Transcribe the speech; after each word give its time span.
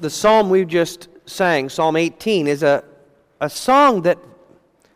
the 0.00 0.10
psalm 0.10 0.50
we've 0.50 0.68
just 0.68 1.08
sang, 1.26 1.68
Psalm 1.68 1.96
18, 1.96 2.46
is 2.46 2.62
a, 2.62 2.84
a 3.40 3.50
song 3.50 4.02
that 4.02 4.18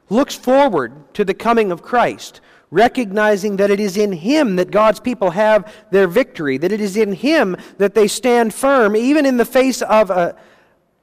looks 0.09 0.35
forward 0.35 1.15
to 1.15 1.25
the 1.25 1.35
coming 1.35 1.73
of 1.73 1.83
Christ, 1.83 2.41
recognizing 2.71 3.57
that 3.57 3.71
it 3.71 3.80
is 3.80 3.96
in 3.96 4.12
Him 4.12 4.57
that 4.57 4.71
God's 4.71 5.01
people 5.01 5.30
have 5.30 5.73
their 5.91 6.07
victory, 6.07 6.59
that 6.59 6.73
it 6.73 6.80
is 6.80 6.96
in 6.96 7.12
Him 7.12 7.57
that 7.79 7.95
they 7.95 8.09
stand 8.09 8.54
firm, 8.54 8.96
even 8.96 9.27
in 9.27 9.37
the 9.37 9.45
face 9.45 9.83
of 9.83 10.11
a, 10.11 10.37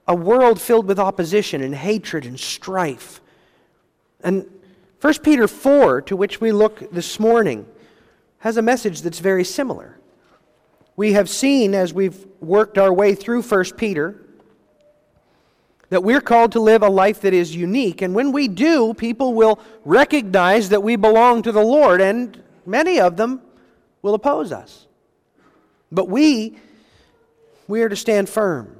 a 0.08 0.14
world 0.14 0.60
filled 0.60 0.86
with 0.86 0.98
opposition 0.98 1.62
and 1.62 1.74
hatred 1.74 2.24
and 2.24 2.38
strife. 2.38 3.20
And 4.22 4.46
1 5.00 5.14
Peter 5.22 5.48
4, 5.48 6.02
to 6.02 6.16
which 6.16 6.40
we 6.40 6.52
look 6.52 6.90
this 6.92 7.20
morning, 7.20 7.66
has 8.38 8.56
a 8.56 8.62
message 8.62 9.02
that's 9.02 9.18
very 9.18 9.44
similar. 9.44 9.99
We 11.00 11.14
have 11.14 11.30
seen 11.30 11.74
as 11.74 11.94
we've 11.94 12.26
worked 12.40 12.76
our 12.76 12.92
way 12.92 13.14
through 13.14 13.40
1 13.40 13.64
Peter 13.78 14.20
that 15.88 16.04
we're 16.04 16.20
called 16.20 16.52
to 16.52 16.60
live 16.60 16.82
a 16.82 16.90
life 16.90 17.22
that 17.22 17.32
is 17.32 17.56
unique. 17.56 18.02
And 18.02 18.14
when 18.14 18.32
we 18.32 18.48
do, 18.48 18.92
people 18.92 19.32
will 19.32 19.58
recognize 19.86 20.68
that 20.68 20.82
we 20.82 20.96
belong 20.96 21.40
to 21.44 21.52
the 21.52 21.62
Lord, 21.62 22.02
and 22.02 22.42
many 22.66 23.00
of 23.00 23.16
them 23.16 23.40
will 24.02 24.12
oppose 24.12 24.52
us. 24.52 24.88
But 25.90 26.10
we, 26.10 26.58
we 27.66 27.80
are 27.80 27.88
to 27.88 27.96
stand 27.96 28.28
firm, 28.28 28.76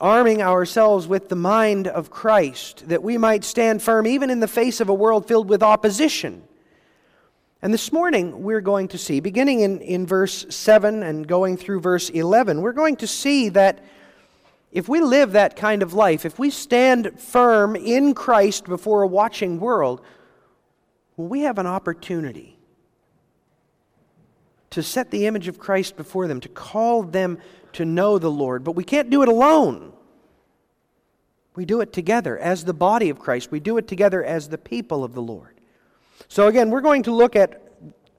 arming 0.00 0.42
ourselves 0.42 1.08
with 1.08 1.28
the 1.28 1.34
mind 1.34 1.88
of 1.88 2.08
Christ, 2.08 2.88
that 2.88 3.02
we 3.02 3.18
might 3.18 3.42
stand 3.42 3.82
firm 3.82 4.06
even 4.06 4.30
in 4.30 4.38
the 4.38 4.46
face 4.46 4.80
of 4.80 4.88
a 4.88 4.94
world 4.94 5.26
filled 5.26 5.48
with 5.48 5.64
opposition. 5.64 6.44
And 7.64 7.72
this 7.72 7.92
morning, 7.92 8.42
we're 8.42 8.60
going 8.60 8.88
to 8.88 8.98
see, 8.98 9.20
beginning 9.20 9.60
in, 9.60 9.80
in 9.82 10.04
verse 10.04 10.44
7 10.50 11.04
and 11.04 11.24
going 11.24 11.56
through 11.56 11.78
verse 11.78 12.10
11, 12.10 12.60
we're 12.60 12.72
going 12.72 12.96
to 12.96 13.06
see 13.06 13.50
that 13.50 13.84
if 14.72 14.88
we 14.88 15.00
live 15.00 15.32
that 15.32 15.54
kind 15.54 15.80
of 15.80 15.94
life, 15.94 16.24
if 16.24 16.40
we 16.40 16.50
stand 16.50 17.20
firm 17.20 17.76
in 17.76 18.14
Christ 18.14 18.64
before 18.64 19.02
a 19.02 19.06
watching 19.06 19.60
world, 19.60 20.00
well, 21.16 21.28
we 21.28 21.42
have 21.42 21.58
an 21.58 21.68
opportunity 21.68 22.58
to 24.70 24.82
set 24.82 25.12
the 25.12 25.26
image 25.26 25.46
of 25.46 25.60
Christ 25.60 25.96
before 25.96 26.26
them, 26.26 26.40
to 26.40 26.48
call 26.48 27.04
them 27.04 27.38
to 27.74 27.84
know 27.84 28.18
the 28.18 28.30
Lord. 28.30 28.64
But 28.64 28.74
we 28.74 28.82
can't 28.82 29.08
do 29.08 29.22
it 29.22 29.28
alone. 29.28 29.92
We 31.54 31.64
do 31.64 31.80
it 31.80 31.92
together 31.92 32.36
as 32.38 32.64
the 32.64 32.74
body 32.74 33.08
of 33.08 33.20
Christ, 33.20 33.52
we 33.52 33.60
do 33.60 33.76
it 33.76 33.86
together 33.86 34.24
as 34.24 34.48
the 34.48 34.58
people 34.58 35.04
of 35.04 35.14
the 35.14 35.22
Lord. 35.22 35.60
So, 36.28 36.48
again, 36.48 36.70
we're 36.70 36.80
going 36.80 37.02
to 37.04 37.12
look 37.12 37.36
at 37.36 37.62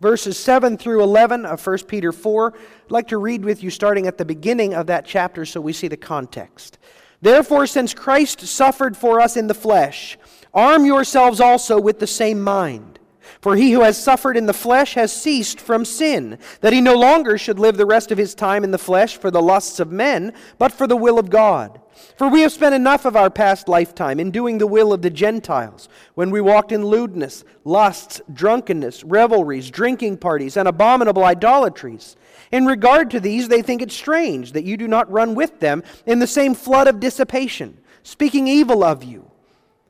verses 0.02 0.38
7 0.38 0.78
through 0.78 1.02
11 1.02 1.46
of 1.46 1.66
1 1.66 1.78
Peter 1.88 2.12
4. 2.12 2.54
I'd 2.54 2.92
like 2.92 3.08
to 3.08 3.18
read 3.18 3.46
with 3.46 3.64
you 3.64 3.70
starting 3.70 4.06
at 4.06 4.18
the 4.18 4.26
beginning 4.26 4.74
of 4.74 4.88
that 4.88 5.06
chapter 5.06 5.46
so 5.46 5.62
we 5.62 5.72
see 5.72 5.88
the 5.88 5.98
context. 5.98 6.78
Therefore, 7.22 7.66
since 7.68 7.94
Christ 7.94 8.42
suffered 8.42 8.98
for 8.98 9.22
us 9.22 9.38
in 9.38 9.48
the 9.48 9.54
flesh, 9.54 10.18
arm 10.54 10.86
yourselves 10.86 11.40
also 11.40 11.80
with 11.80 12.00
the 12.00 12.08
same 12.08 12.42
mind. 12.42 12.93
For 13.42 13.56
he 13.56 13.72
who 13.72 13.82
has 13.82 14.02
suffered 14.02 14.38
in 14.38 14.46
the 14.46 14.54
flesh 14.54 14.96
has 14.96 15.12
ceased 15.12 15.60
from 15.60 15.86
sin, 15.86 16.38
that 16.62 16.74
he 16.74 16.82
no 16.82 16.96
longer 16.96 17.38
should 17.38 17.60
live 17.60 17.78
the 17.78 17.86
rest 17.86 18.12
of 18.12 18.18
his 18.18 18.36
time 18.36 18.64
in 18.64 18.72
the 18.72 18.78
flesh 18.78 19.18
for 19.18 19.32
the 19.32 19.42
lusts 19.42 19.80
of 19.80 19.92
men, 19.92 20.34
but 20.58 20.72
for 20.72 20.88
the 20.88 20.98
will 20.98 21.20
of 21.20 21.30
God. 21.30 21.80
For 22.18 22.28
we 22.28 22.42
have 22.42 22.52
spent 22.52 22.76
enough 22.76 23.06
of 23.06 23.16
our 23.16 23.30
past 23.30 23.68
lifetime 23.68 24.20
in 24.20 24.32
doing 24.32 24.58
the 24.58 24.68
will 24.68 24.94
of 24.94 25.02
the 25.02 25.10
Gentiles, 25.10 25.90
when 26.16 26.32
we 26.32 26.42
walked 26.42 26.72
in 26.72 26.86
lewdness, 26.86 27.44
lusts, 27.64 28.22
drunkenness, 28.32 29.04
revelries, 29.04 29.70
drinking 29.70 30.18
parties, 30.18 30.58
and 30.58 30.68
abominable 30.68 31.24
idolatries. 31.24 32.16
In 32.52 32.66
regard 32.66 33.12
to 33.12 33.20
these, 33.20 33.48
they 33.48 33.62
think 33.62 33.82
it 33.82 33.92
strange 33.92 34.52
that 34.52 34.64
you 34.64 34.78
do 34.78 34.88
not 34.88 35.12
run 35.12 35.36
with 35.36 35.60
them 35.60 35.84
in 36.06 36.20
the 36.20 36.28
same 36.28 36.54
flood 36.54 36.88
of 36.88 37.00
dissipation, 37.00 37.80
speaking 38.04 38.48
evil 38.48 38.84
of 38.84 39.04
you. 39.04 39.30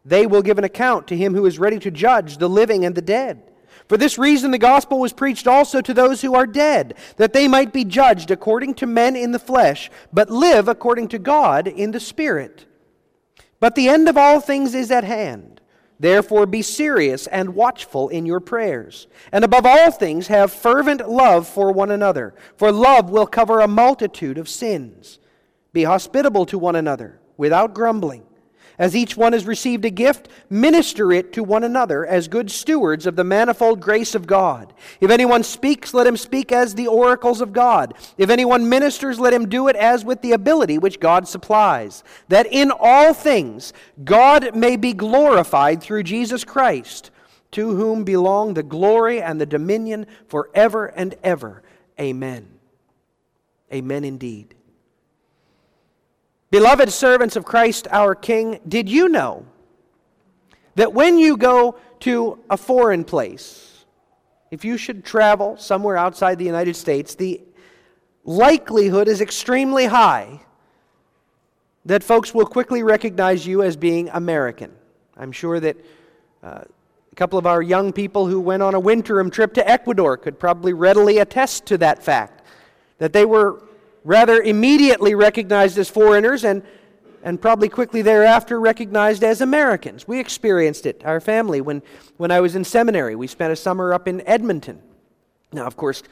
They 0.05 0.27
will 0.27 0.41
give 0.41 0.57
an 0.57 0.63
account 0.63 1.07
to 1.07 1.17
him 1.17 1.33
who 1.33 1.45
is 1.45 1.59
ready 1.59 1.79
to 1.79 1.91
judge 1.91 2.37
the 2.37 2.49
living 2.49 2.85
and 2.85 2.95
the 2.95 3.01
dead. 3.01 3.51
For 3.87 3.97
this 3.97 4.17
reason, 4.17 4.51
the 4.51 4.57
gospel 4.57 4.99
was 4.99 5.13
preached 5.13 5.47
also 5.47 5.81
to 5.81 5.93
those 5.93 6.21
who 6.21 6.35
are 6.35 6.47
dead, 6.47 6.95
that 7.17 7.33
they 7.33 7.47
might 7.47 7.73
be 7.73 7.83
judged 7.83 8.31
according 8.31 8.75
to 8.75 8.85
men 8.85 9.15
in 9.15 9.31
the 9.31 9.39
flesh, 9.39 9.89
but 10.11 10.29
live 10.29 10.67
according 10.67 11.09
to 11.09 11.19
God 11.19 11.67
in 11.67 11.91
the 11.91 11.99
Spirit. 11.99 12.65
But 13.59 13.75
the 13.75 13.89
end 13.89 14.09
of 14.09 14.17
all 14.17 14.39
things 14.39 14.73
is 14.73 14.91
at 14.91 15.03
hand. 15.03 15.61
Therefore, 15.99 16.45
be 16.45 16.61
serious 16.61 17.27
and 17.27 17.55
watchful 17.55 18.09
in 18.09 18.25
your 18.25 18.41
prayers. 18.41 19.07
And 19.31 19.43
above 19.43 19.65
all 19.65 19.91
things, 19.91 20.27
have 20.27 20.51
fervent 20.51 21.07
love 21.09 21.47
for 21.47 21.71
one 21.71 21.91
another, 21.91 22.33
for 22.57 22.71
love 22.71 23.09
will 23.09 23.27
cover 23.27 23.61
a 23.61 23.67
multitude 23.67 24.37
of 24.37 24.49
sins. 24.49 25.19
Be 25.71 25.83
hospitable 25.83 26.45
to 26.47 26.57
one 26.57 26.75
another, 26.75 27.19
without 27.37 27.73
grumbling. 27.73 28.23
As 28.79 28.95
each 28.95 29.15
one 29.15 29.33
has 29.33 29.45
received 29.45 29.85
a 29.85 29.91
gift, 29.91 30.29
minister 30.49 31.11
it 31.11 31.31
to 31.33 31.43
one 31.43 31.63
another 31.63 32.05
as 32.05 32.27
good 32.27 32.49
stewards 32.49 33.05
of 33.05 33.15
the 33.15 33.23
manifold 33.23 33.79
grace 33.79 34.15
of 34.15 34.25
God. 34.25 34.73
If 34.99 35.11
anyone 35.11 35.43
speaks, 35.43 35.93
let 35.93 36.07
him 36.07 36.17
speak 36.17 36.51
as 36.51 36.73
the 36.73 36.87
oracles 36.87 37.39
of 37.39 37.53
God. 37.53 37.93
If 38.17 38.31
anyone 38.31 38.69
ministers, 38.69 39.19
let 39.19 39.33
him 39.33 39.47
do 39.47 39.67
it 39.67 39.75
as 39.75 40.03
with 40.03 40.21
the 40.21 40.31
ability 40.31 40.79
which 40.79 40.99
God 40.99 41.27
supplies, 41.27 42.03
that 42.29 42.47
in 42.47 42.71
all 42.71 43.13
things 43.13 43.73
God 44.03 44.55
may 44.55 44.75
be 44.75 44.93
glorified 44.93 45.81
through 45.81 46.03
Jesus 46.03 46.43
Christ, 46.43 47.11
to 47.51 47.75
whom 47.75 48.03
belong 48.03 48.55
the 48.55 48.63
glory 48.63 49.21
and 49.21 49.39
the 49.39 49.45
dominion 49.45 50.07
forever 50.27 50.87
and 50.87 51.13
ever. 51.23 51.61
Amen. 51.99 52.47
Amen 53.71 54.03
indeed. 54.03 54.55
Beloved 56.53 56.91
servants 56.91 57.35
of 57.35 57.45
Christ 57.45 57.87
our 57.89 58.13
King, 58.13 58.59
did 58.67 58.87
you 58.87 59.09
know 59.09 59.43
that 60.75 60.93
when 60.93 61.17
you 61.17 61.35
go 61.35 61.79
to 62.01 62.37
a 62.47 62.57
foreign 62.57 63.03
place, 63.03 63.85
if 64.51 64.63
you 64.63 64.77
should 64.77 65.03
travel 65.03 65.57
somewhere 65.57 65.97
outside 65.97 66.37
the 66.37 66.45
United 66.45 66.75
States, 66.75 67.15
the 67.15 67.41
likelihood 68.23 69.07
is 69.07 69.19
extremely 69.19 69.87
high 69.87 70.41
that 71.85 72.03
folks 72.03 72.35
will 72.35 72.45
quickly 72.45 72.83
recognize 72.83 73.47
you 73.47 73.63
as 73.63 73.75
being 73.75 74.07
American. 74.09 74.71
I'm 75.17 75.31
sure 75.31 75.59
that 75.59 75.75
uh, 76.43 76.61
a 77.11 77.15
couple 77.15 77.39
of 77.39 77.47
our 77.47 77.63
young 77.63 77.91
people 77.91 78.27
who 78.27 78.39
went 78.39 78.61
on 78.61 78.75
a 78.75 78.79
winterim 78.79 79.31
trip 79.31 79.55
to 79.55 79.67
Ecuador 79.67 80.17
could 80.17 80.37
probably 80.37 80.73
readily 80.73 81.17
attest 81.17 81.65
to 81.65 81.79
that 81.79 82.03
fact, 82.03 82.43
that 82.99 83.11
they 83.11 83.25
were 83.25 83.59
rather 84.03 84.41
immediately 84.41 85.15
recognized 85.15 85.77
as 85.77 85.89
foreigners 85.89 86.43
and, 86.43 86.63
and 87.23 87.41
probably 87.41 87.69
quickly 87.69 88.01
thereafter 88.01 88.59
recognized 88.59 89.23
as 89.23 89.41
Americans. 89.41 90.07
We 90.07 90.19
experienced 90.19 90.85
it, 90.85 91.03
our 91.05 91.19
family, 91.19 91.61
when, 91.61 91.81
when 92.17 92.31
I 92.31 92.41
was 92.41 92.55
in 92.55 92.63
seminary. 92.63 93.15
We 93.15 93.27
spent 93.27 93.53
a 93.53 93.55
summer 93.55 93.93
up 93.93 94.07
in 94.07 94.21
Edmonton. 94.27 94.81
Now, 95.51 95.65
of 95.65 95.77
course, 95.77 96.03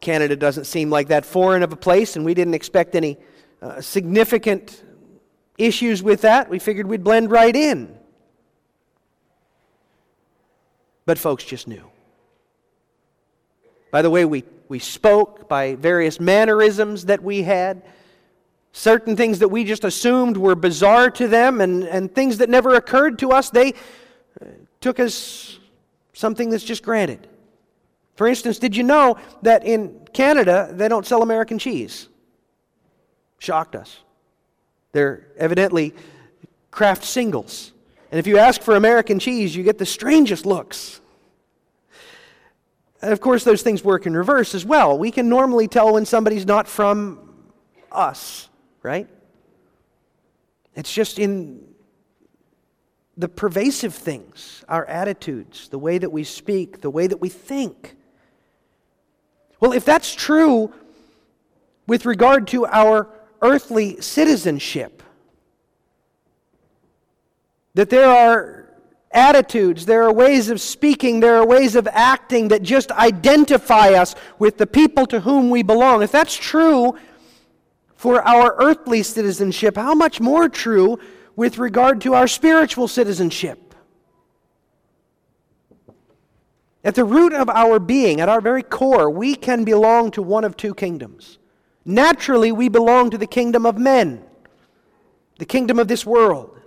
Canada 0.00 0.36
doesn't 0.36 0.64
seem 0.64 0.90
like 0.90 1.08
that 1.08 1.24
foreign 1.24 1.62
of 1.62 1.72
a 1.72 1.76
place, 1.76 2.16
and 2.16 2.24
we 2.24 2.34
didn't 2.34 2.54
expect 2.54 2.94
any 2.94 3.16
uh, 3.60 3.80
significant 3.80 4.84
issues 5.56 6.02
with 6.02 6.20
that. 6.20 6.48
We 6.48 6.58
figured 6.58 6.86
we'd 6.86 7.02
blend 7.02 7.30
right 7.30 7.54
in. 7.54 7.96
But 11.04 11.18
folks 11.18 11.42
just 11.42 11.66
knew. 11.66 11.90
By 13.90 14.02
the 14.02 14.10
way 14.10 14.24
we 14.24 14.44
we 14.68 14.78
spoke, 14.78 15.48
by 15.48 15.74
various 15.74 16.20
mannerisms 16.20 17.06
that 17.06 17.22
we 17.22 17.42
had, 17.42 17.82
certain 18.72 19.16
things 19.16 19.38
that 19.38 19.48
we 19.48 19.64
just 19.64 19.84
assumed 19.84 20.36
were 20.36 20.54
bizarre 20.54 21.10
to 21.10 21.28
them, 21.28 21.60
and, 21.60 21.84
and 21.84 22.14
things 22.14 22.38
that 22.38 22.48
never 22.48 22.74
occurred 22.74 23.18
to 23.20 23.32
us, 23.32 23.50
they 23.50 23.72
uh, 24.40 24.46
took 24.80 25.00
as 25.00 25.58
something 26.12 26.50
that's 26.50 26.64
just 26.64 26.82
granted. 26.82 27.26
For 28.16 28.26
instance, 28.26 28.58
did 28.58 28.76
you 28.76 28.82
know 28.82 29.16
that 29.42 29.64
in 29.64 30.06
Canada 30.12 30.68
they 30.72 30.88
don't 30.88 31.06
sell 31.06 31.22
American 31.22 31.58
cheese? 31.58 32.08
Shocked 33.38 33.76
us. 33.76 34.00
They're 34.92 35.28
evidently 35.36 35.94
Kraft 36.70 37.04
singles. 37.04 37.72
And 38.10 38.18
if 38.18 38.26
you 38.26 38.38
ask 38.38 38.62
for 38.62 38.74
American 38.74 39.18
cheese, 39.18 39.54
you 39.54 39.62
get 39.62 39.78
the 39.78 39.86
strangest 39.86 40.46
looks. 40.46 41.00
And 43.00 43.12
of 43.12 43.20
course, 43.20 43.44
those 43.44 43.62
things 43.62 43.84
work 43.84 44.06
in 44.06 44.16
reverse 44.16 44.54
as 44.54 44.64
well. 44.64 44.98
We 44.98 45.10
can 45.10 45.28
normally 45.28 45.68
tell 45.68 45.94
when 45.94 46.04
somebody's 46.04 46.46
not 46.46 46.66
from 46.66 47.32
us, 47.92 48.48
right? 48.82 49.08
It's 50.74 50.92
just 50.92 51.18
in 51.18 51.64
the 53.16 53.28
pervasive 53.28 53.94
things, 53.94 54.64
our 54.68 54.84
attitudes, 54.86 55.68
the 55.68 55.78
way 55.78 55.98
that 55.98 56.10
we 56.10 56.24
speak, 56.24 56.80
the 56.80 56.90
way 56.90 57.06
that 57.06 57.20
we 57.20 57.28
think. 57.28 57.96
Well, 59.60 59.72
if 59.72 59.84
that's 59.84 60.14
true 60.14 60.72
with 61.86 62.06
regard 62.06 62.46
to 62.48 62.66
our 62.66 63.08
earthly 63.42 64.00
citizenship, 64.00 65.02
that 67.74 67.90
there 67.90 68.08
are 68.08 68.67
attitudes, 69.18 69.84
there 69.84 70.04
are 70.04 70.12
ways 70.12 70.48
of 70.48 70.60
speaking, 70.60 71.20
there 71.20 71.36
are 71.36 71.46
ways 71.46 71.74
of 71.76 71.86
acting 71.90 72.48
that 72.48 72.62
just 72.62 72.90
identify 72.92 73.90
us 73.90 74.14
with 74.38 74.56
the 74.56 74.66
people 74.66 75.06
to 75.06 75.20
whom 75.20 75.50
we 75.50 75.62
belong. 75.62 76.02
If 76.02 76.12
that's 76.12 76.36
true 76.36 76.96
for 77.96 78.22
our 78.22 78.54
earthly 78.58 79.02
citizenship, 79.02 79.76
how 79.76 79.94
much 79.94 80.20
more 80.20 80.48
true 80.48 80.98
with 81.36 81.58
regard 81.58 82.00
to 82.02 82.14
our 82.14 82.28
spiritual 82.28 82.88
citizenship? 82.88 83.74
At 86.84 86.94
the 86.94 87.04
root 87.04 87.32
of 87.32 87.50
our 87.50 87.78
being, 87.78 88.20
at 88.20 88.28
our 88.28 88.40
very 88.40 88.62
core, 88.62 89.10
we 89.10 89.34
can 89.34 89.64
belong 89.64 90.12
to 90.12 90.22
one 90.22 90.44
of 90.44 90.56
two 90.56 90.74
kingdoms. 90.74 91.38
Naturally, 91.84 92.52
we 92.52 92.68
belong 92.68 93.10
to 93.10 93.18
the 93.18 93.26
kingdom 93.26 93.66
of 93.66 93.76
men, 93.76 94.22
the 95.38 95.44
kingdom 95.44 95.78
of 95.78 95.88
this 95.88 96.06
world 96.06 96.58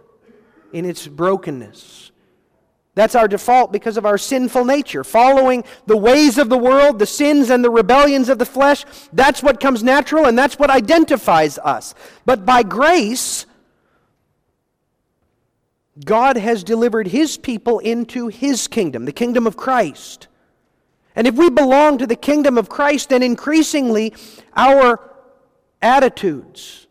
in 0.74 0.86
its 0.86 1.08
brokenness. 1.08 2.11
That's 2.94 3.16
our 3.16 3.28
default 3.28 3.72
because 3.72 3.96
of 3.96 4.06
our 4.06 4.18
sinful 4.18 4.66
nature. 4.66 5.04
Following 5.04 5.64
the 5.86 5.96
ways 5.96 6.38
of 6.38 6.50
the 6.50 6.58
world, 6.58 7.00
the 7.00 7.06
sins 7.06 7.50
and 7.50 7.64
the 7.64 7.70
rebellions 7.70 8.28
of 8.28 8.38
the 8.38 8.46
flesh, 8.46 8.84
that's 9.14 9.42
what 9.42 9.62
comes 9.62 9.82
natural 9.82 10.26
and 10.26 10.38
that's 10.38 10.60
what 10.60 10.70
identifies 10.70 11.58
us. 11.60 11.96
But 12.26 12.46
by 12.46 12.64
grace, 12.64 13.46
God 16.04 16.36
has 16.36 16.64
delivered 16.64 17.08
His 17.08 17.38
people 17.38 17.80
into 17.80 18.28
His 18.28 18.68
kingdom, 18.68 19.06
the 19.06 19.14
kingdom 19.14 19.48
of 19.48 19.56
Christ. 19.56 20.28
And 21.16 21.28
if 21.28 21.36
we 21.36 21.50
belong 21.50 21.98
to 21.98 22.08
the 22.08 22.16
kingdom 22.16 22.58
of 22.58 22.68
Christ, 22.68 23.10
then 23.10 23.24
increasingly 23.24 24.14
our 24.56 25.00
attitudes, 25.82 26.88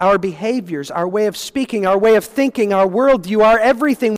our 0.00 0.16
behaviors, 0.18 0.90
our 0.90 1.08
way 1.08 1.26
of 1.26 1.36
speaking, 1.36 1.86
our 1.86 1.98
way 1.98 2.16
of 2.16 2.24
thinking, 2.24 2.72
our 2.72 2.86
worldview, 2.86 3.44
our 3.44 3.58
everything 3.58 4.16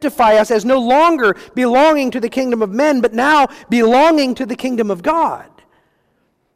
identify 0.00 0.36
us 0.36 0.50
as 0.50 0.64
no 0.64 0.80
longer 0.80 1.36
belonging 1.54 2.10
to 2.10 2.20
the 2.20 2.28
kingdom 2.28 2.62
of 2.62 2.70
men, 2.70 3.00
but 3.00 3.12
now 3.12 3.48
belonging 3.68 4.34
to 4.34 4.46
the 4.46 4.56
kingdom 4.56 4.90
of 4.90 5.02
God. 5.02 5.46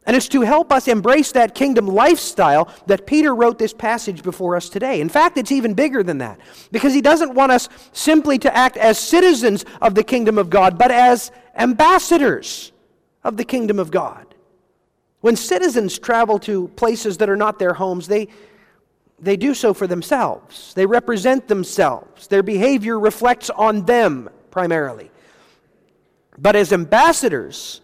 And 0.06 0.16
it's 0.16 0.28
to 0.28 0.42
help 0.42 0.70
us 0.72 0.88
embrace 0.88 1.32
that 1.32 1.54
kingdom 1.54 1.86
lifestyle 1.86 2.68
that 2.86 3.06
Peter 3.06 3.34
wrote 3.34 3.58
this 3.58 3.72
passage 3.72 4.22
before 4.22 4.56
us 4.56 4.68
today. 4.68 5.00
In 5.00 5.08
fact, 5.08 5.38
it's 5.38 5.52
even 5.52 5.74
bigger 5.74 6.02
than 6.02 6.18
that, 6.18 6.38
because 6.72 6.94
he 6.94 7.00
doesn't 7.00 7.34
want 7.34 7.52
us 7.52 7.68
simply 7.92 8.38
to 8.38 8.54
act 8.54 8.76
as 8.76 8.98
citizens 8.98 9.64
of 9.80 9.94
the 9.94 10.04
kingdom 10.04 10.38
of 10.38 10.50
God, 10.50 10.78
but 10.78 10.90
as 10.90 11.30
ambassadors 11.56 12.72
of 13.22 13.36
the 13.36 13.44
kingdom 13.44 13.78
of 13.78 13.90
God. 13.90 14.26
When 15.20 15.36
citizens 15.36 15.98
travel 15.98 16.38
to 16.40 16.68
places 16.68 17.16
that 17.18 17.30
are 17.30 17.36
not 17.36 17.58
their 17.58 17.74
homes, 17.74 18.06
they 18.08 18.28
they 19.24 19.36
do 19.36 19.54
so 19.54 19.74
for 19.74 19.86
themselves. 19.86 20.74
They 20.74 20.86
represent 20.86 21.48
themselves. 21.48 22.26
Their 22.26 22.42
behavior 22.42 22.98
reflects 22.98 23.50
on 23.50 23.84
them 23.84 24.28
primarily. 24.50 25.10
But 26.38 26.56
as 26.56 26.72
ambassadors, 26.72 27.80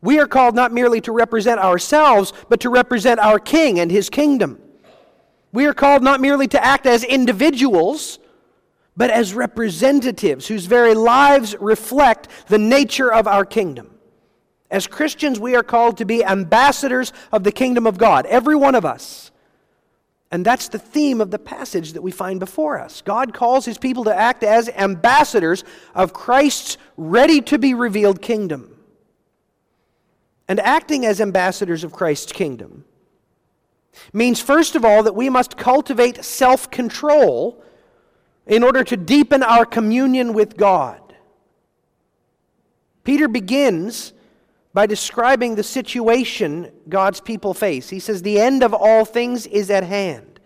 we 0.00 0.18
are 0.18 0.26
called 0.26 0.54
not 0.54 0.72
merely 0.72 1.00
to 1.02 1.12
represent 1.12 1.60
ourselves, 1.60 2.32
but 2.48 2.60
to 2.60 2.70
represent 2.70 3.20
our 3.20 3.38
King 3.38 3.80
and 3.80 3.90
his 3.90 4.10
kingdom. 4.10 4.60
We 5.52 5.66
are 5.66 5.74
called 5.74 6.02
not 6.02 6.20
merely 6.20 6.48
to 6.48 6.62
act 6.62 6.86
as 6.86 7.02
individuals, 7.02 8.18
but 8.96 9.10
as 9.10 9.34
representatives 9.34 10.46
whose 10.46 10.66
very 10.66 10.94
lives 10.94 11.56
reflect 11.60 12.28
the 12.48 12.58
nature 12.58 13.12
of 13.12 13.26
our 13.26 13.44
kingdom. 13.44 13.90
As 14.70 14.86
Christians, 14.86 15.38
we 15.38 15.54
are 15.54 15.62
called 15.62 15.98
to 15.98 16.04
be 16.04 16.24
ambassadors 16.24 17.12
of 17.32 17.44
the 17.44 17.52
kingdom 17.52 17.86
of 17.86 17.98
God, 17.98 18.26
every 18.26 18.56
one 18.56 18.74
of 18.74 18.84
us. 18.84 19.30
And 20.30 20.44
that's 20.44 20.68
the 20.68 20.78
theme 20.78 21.20
of 21.20 21.30
the 21.30 21.38
passage 21.38 21.92
that 21.92 22.02
we 22.02 22.10
find 22.10 22.40
before 22.40 22.80
us. 22.80 23.00
God 23.00 23.32
calls 23.32 23.64
his 23.64 23.78
people 23.78 24.04
to 24.04 24.14
act 24.14 24.42
as 24.42 24.68
ambassadors 24.70 25.62
of 25.94 26.12
Christ's 26.12 26.78
ready 26.96 27.40
to 27.42 27.58
be 27.58 27.74
revealed 27.74 28.20
kingdom. 28.20 28.76
And 30.48 30.60
acting 30.60 31.06
as 31.06 31.20
ambassadors 31.20 31.84
of 31.84 31.92
Christ's 31.92 32.32
kingdom 32.32 32.84
means, 34.12 34.40
first 34.40 34.76
of 34.76 34.84
all, 34.84 35.02
that 35.04 35.14
we 35.14 35.30
must 35.30 35.56
cultivate 35.56 36.24
self 36.24 36.70
control 36.70 37.62
in 38.46 38.62
order 38.62 38.84
to 38.84 38.96
deepen 38.96 39.42
our 39.42 39.64
communion 39.64 40.32
with 40.32 40.56
God. 40.56 41.00
Peter 43.04 43.28
begins 43.28 44.12
by 44.76 44.84
describing 44.84 45.54
the 45.54 45.62
situation 45.62 46.70
God's 46.86 47.18
people 47.18 47.54
face. 47.54 47.88
He 47.88 47.98
says, 47.98 48.20
The 48.20 48.38
end 48.38 48.62
of 48.62 48.74
all 48.74 49.06
things 49.06 49.46
is 49.46 49.70
at 49.70 49.84
hand. 49.84 50.38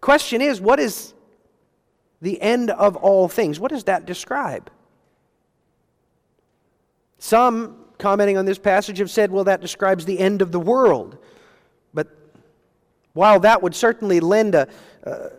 Question 0.00 0.40
is, 0.40 0.60
what 0.60 0.78
is 0.78 1.12
the 2.22 2.40
end 2.40 2.70
of 2.70 2.94
all 2.94 3.26
things? 3.26 3.58
What 3.58 3.72
does 3.72 3.82
that 3.84 4.06
describe? 4.06 4.70
Some, 7.18 7.86
commenting 7.98 8.38
on 8.38 8.44
this 8.44 8.58
passage, 8.58 8.98
have 8.98 9.10
said, 9.10 9.32
well, 9.32 9.42
that 9.42 9.60
describes 9.60 10.04
the 10.04 10.20
end 10.20 10.40
of 10.40 10.52
the 10.52 10.60
world. 10.60 11.18
But 11.92 12.16
while 13.12 13.40
that 13.40 13.60
would 13.60 13.74
certainly 13.74 14.20
lend 14.20 14.54
a, 14.54 14.68
uh, 15.04 15.30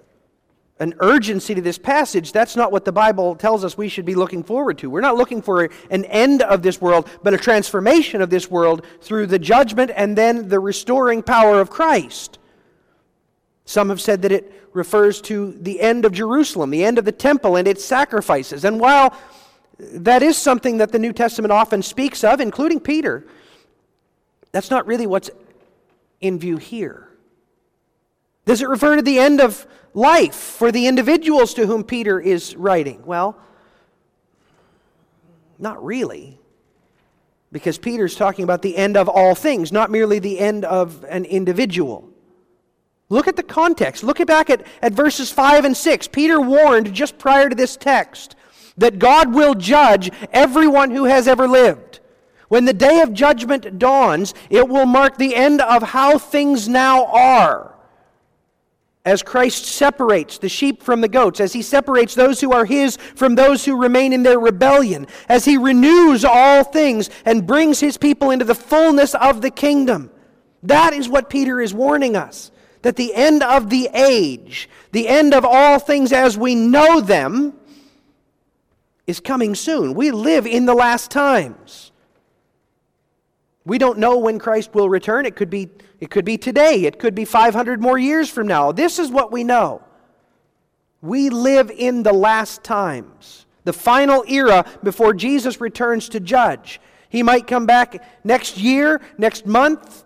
an 0.79 0.93
urgency 0.99 1.55
to 1.55 1.61
this 1.61 1.77
passage, 1.77 2.33
that's 2.33 2.55
not 2.55 2.71
what 2.71 2.83
the 2.83 2.91
Bible 2.91 3.35
tells 3.35 3.63
us 3.63 3.77
we 3.77 3.87
should 3.87 4.05
be 4.05 4.15
looking 4.15 4.43
forward 4.43 4.77
to. 4.79 4.89
We're 4.89 4.99
not 4.99 5.15
looking 5.15 5.41
for 5.41 5.69
an 5.89 6.03
end 6.05 6.41
of 6.41 6.63
this 6.63 6.81
world, 6.81 7.09
but 7.23 7.33
a 7.33 7.37
transformation 7.37 8.21
of 8.21 8.29
this 8.29 8.51
world 8.51 8.85
through 8.99 9.27
the 9.27 9.39
judgment 9.39 9.91
and 9.95 10.17
then 10.17 10.49
the 10.49 10.59
restoring 10.59 11.23
power 11.23 11.61
of 11.61 11.69
Christ. 11.69 12.39
Some 13.63 13.89
have 13.89 14.01
said 14.01 14.21
that 14.23 14.33
it 14.33 14.51
refers 14.73 15.21
to 15.21 15.53
the 15.53 15.79
end 15.79 16.03
of 16.03 16.11
Jerusalem, 16.11 16.71
the 16.71 16.83
end 16.83 16.97
of 16.97 17.05
the 17.05 17.11
temple 17.13 17.55
and 17.55 17.67
its 17.67 17.83
sacrifices. 17.83 18.65
And 18.65 18.79
while 18.79 19.17
that 19.79 20.21
is 20.21 20.37
something 20.37 20.77
that 20.77 20.91
the 20.91 20.99
New 20.99 21.13
Testament 21.13 21.53
often 21.53 21.81
speaks 21.81 22.23
of, 22.23 22.41
including 22.41 22.81
Peter, 22.81 23.25
that's 24.51 24.69
not 24.69 24.85
really 24.85 25.07
what's 25.07 25.29
in 26.19 26.37
view 26.37 26.57
here. 26.57 27.04
Does 28.45 28.61
it 28.61 28.69
refer 28.69 28.95
to 28.95 29.01
the 29.01 29.19
end 29.19 29.41
of 29.41 29.67
life 29.93 30.35
for 30.35 30.71
the 30.71 30.87
individuals 30.87 31.53
to 31.55 31.65
whom 31.65 31.83
Peter 31.83 32.19
is 32.19 32.55
writing? 32.55 33.03
Well, 33.05 33.37
not 35.57 35.83
really. 35.83 36.39
Because 37.51 37.77
Peter's 37.77 38.15
talking 38.15 38.43
about 38.43 38.61
the 38.61 38.77
end 38.77 38.97
of 38.97 39.09
all 39.09 39.33
things, 39.33 39.71
not 39.71 39.89
merely 39.89 40.19
the 40.19 40.39
end 40.39 40.63
of 40.65 41.03
an 41.09 41.25
individual. 41.25 42.09
Look 43.09 43.27
at 43.27 43.35
the 43.35 43.43
context. 43.43 44.03
Look 44.03 44.23
back 44.25 44.49
at, 44.49 44.65
at 44.81 44.93
verses 44.93 45.31
5 45.31 45.65
and 45.65 45.77
6. 45.77 46.07
Peter 46.09 46.41
warned 46.41 46.93
just 46.93 47.17
prior 47.17 47.49
to 47.49 47.55
this 47.55 47.77
text 47.77 48.35
that 48.77 48.99
God 48.99 49.33
will 49.33 49.55
judge 49.55 50.11
everyone 50.33 50.91
who 50.91 51.05
has 51.05 51.27
ever 51.27 51.47
lived. 51.47 51.99
When 52.49 52.65
the 52.65 52.73
day 52.73 53.01
of 53.01 53.13
judgment 53.13 53.79
dawns, 53.79 54.33
it 54.49 54.67
will 54.67 54.85
mark 54.85 55.17
the 55.17 55.35
end 55.35 55.61
of 55.61 55.81
how 55.81 56.17
things 56.17 56.67
now 56.67 57.05
are 57.05 57.74
as 59.05 59.21
Christ 59.21 59.65
separates 59.65 60.39
the 60.39 60.49
sheep 60.49 60.81
from 60.81 61.01
the 61.01 61.07
goats, 61.07 61.39
as 61.39 61.53
he 61.53 61.61
separates 61.61 62.15
those 62.15 62.41
who 62.41 62.51
are 62.51 62.65
his 62.65 62.97
from 62.97 63.35
those 63.35 63.63
who 63.63 63.79
remain 63.79 64.11
in 64.11 64.23
their 64.23 64.39
rebellion, 64.39 65.07
as 65.29 65.45
he 65.45 65.57
renews 65.57 66.25
all 66.25 66.63
things 66.63 67.09
and 67.23 67.45
brings 67.45 67.79
his 67.79 67.97
people 67.97 68.31
into 68.31 68.45
the 68.45 68.55
fullness 68.55 69.13
of 69.15 69.41
the 69.41 69.51
kingdom. 69.51 70.09
That 70.63 70.93
is 70.93 71.07
what 71.07 71.29
Peter 71.29 71.61
is 71.61 71.73
warning 71.73 72.15
us 72.15 72.51
that 72.81 72.95
the 72.95 73.15
end 73.15 73.41
of 73.41 73.69
the 73.69 73.89
age, 73.93 74.69
the 74.91 75.07
end 75.07 75.33
of 75.33 75.43
all 75.43 75.79
things 75.79 76.11
as 76.11 76.37
we 76.37 76.53
know 76.53 77.01
them, 77.01 77.53
is 79.07 79.19
coming 79.19 79.55
soon. 79.55 79.93
We 79.93 80.11
live 80.11 80.45
in 80.45 80.65
the 80.65 80.73
last 80.73 81.09
times. 81.11 81.91
We 83.65 83.77
don't 83.77 83.97
know 83.97 84.17
when 84.19 84.37
Christ 84.37 84.73
will 84.73 84.89
return. 84.89 85.25
It 85.25 85.35
could 85.35 85.49
be 85.49 85.69
it 85.99 86.09
could 86.09 86.25
be 86.25 86.37
today. 86.37 86.83
It 86.83 86.99
could 86.99 87.15
be 87.15 87.25
500 87.25 87.81
more 87.81 87.97
years 87.97 88.29
from 88.29 88.47
now. 88.47 88.71
This 88.71 88.99
is 88.99 89.09
what 89.09 89.31
we 89.31 89.43
know. 89.43 89.81
We 91.01 91.29
live 91.29 91.71
in 91.71 92.03
the 92.03 92.13
last 92.13 92.63
times, 92.63 93.45
the 93.63 93.73
final 93.73 94.23
era 94.27 94.65
before 94.83 95.13
Jesus 95.13 95.61
returns 95.61 96.09
to 96.09 96.19
judge. 96.19 96.81
He 97.09 97.23
might 97.23 97.47
come 97.47 97.65
back 97.65 98.03
next 98.25 98.57
year, 98.57 99.01
next 99.17 99.45
month, 99.45 100.03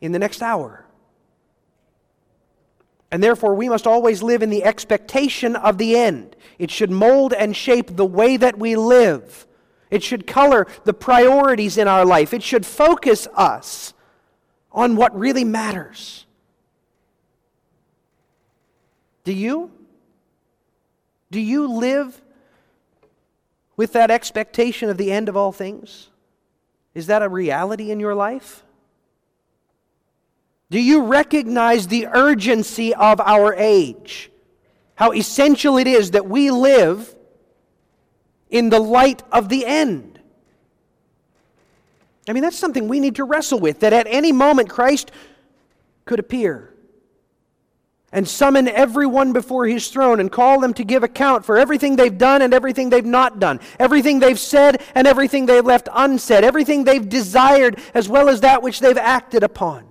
in 0.00 0.12
the 0.12 0.18
next 0.18 0.42
hour. 0.42 0.84
And 3.10 3.22
therefore, 3.22 3.54
we 3.54 3.68
must 3.68 3.86
always 3.86 4.22
live 4.22 4.42
in 4.42 4.50
the 4.50 4.64
expectation 4.64 5.54
of 5.54 5.78
the 5.78 5.96
end. 5.96 6.34
It 6.58 6.70
should 6.70 6.90
mold 6.90 7.32
and 7.32 7.54
shape 7.54 7.96
the 7.96 8.06
way 8.06 8.36
that 8.36 8.58
we 8.58 8.74
live. 8.74 9.46
It 9.94 10.02
should 10.02 10.26
color 10.26 10.66
the 10.82 10.92
priorities 10.92 11.78
in 11.78 11.86
our 11.86 12.04
life. 12.04 12.34
It 12.34 12.42
should 12.42 12.66
focus 12.66 13.28
us 13.36 13.94
on 14.72 14.96
what 14.96 15.16
really 15.16 15.44
matters. 15.44 16.26
Do 19.22 19.32
you? 19.32 19.70
Do 21.30 21.38
you 21.38 21.68
live 21.68 22.20
with 23.76 23.92
that 23.92 24.10
expectation 24.10 24.90
of 24.90 24.96
the 24.96 25.12
end 25.12 25.28
of 25.28 25.36
all 25.36 25.52
things? 25.52 26.08
Is 26.92 27.06
that 27.06 27.22
a 27.22 27.28
reality 27.28 27.92
in 27.92 28.00
your 28.00 28.16
life? 28.16 28.64
Do 30.70 30.80
you 30.80 31.04
recognize 31.04 31.86
the 31.86 32.08
urgency 32.08 32.92
of 32.92 33.20
our 33.20 33.54
age? 33.54 34.32
How 34.96 35.12
essential 35.12 35.78
it 35.78 35.86
is 35.86 36.10
that 36.10 36.26
we 36.26 36.50
live 36.50 37.14
in 38.54 38.70
the 38.70 38.78
light 38.78 39.20
of 39.32 39.48
the 39.48 39.66
end. 39.66 40.20
I 42.28 42.32
mean, 42.32 42.44
that's 42.44 42.56
something 42.56 42.86
we 42.86 43.00
need 43.00 43.16
to 43.16 43.24
wrestle 43.24 43.58
with 43.58 43.80
that 43.80 43.92
at 43.92 44.06
any 44.08 44.30
moment 44.30 44.70
Christ 44.70 45.10
could 46.04 46.20
appear 46.20 46.72
and 48.12 48.28
summon 48.28 48.68
everyone 48.68 49.32
before 49.32 49.66
his 49.66 49.88
throne 49.88 50.20
and 50.20 50.30
call 50.30 50.60
them 50.60 50.72
to 50.74 50.84
give 50.84 51.02
account 51.02 51.44
for 51.44 51.58
everything 51.58 51.96
they've 51.96 52.16
done 52.16 52.42
and 52.42 52.54
everything 52.54 52.90
they've 52.90 53.04
not 53.04 53.40
done, 53.40 53.58
everything 53.80 54.20
they've 54.20 54.38
said 54.38 54.80
and 54.94 55.08
everything 55.08 55.46
they've 55.46 55.66
left 55.66 55.88
unsaid, 55.92 56.44
everything 56.44 56.84
they've 56.84 57.08
desired 57.08 57.80
as 57.92 58.08
well 58.08 58.28
as 58.28 58.42
that 58.42 58.62
which 58.62 58.78
they've 58.78 58.96
acted 58.96 59.42
upon. 59.42 59.84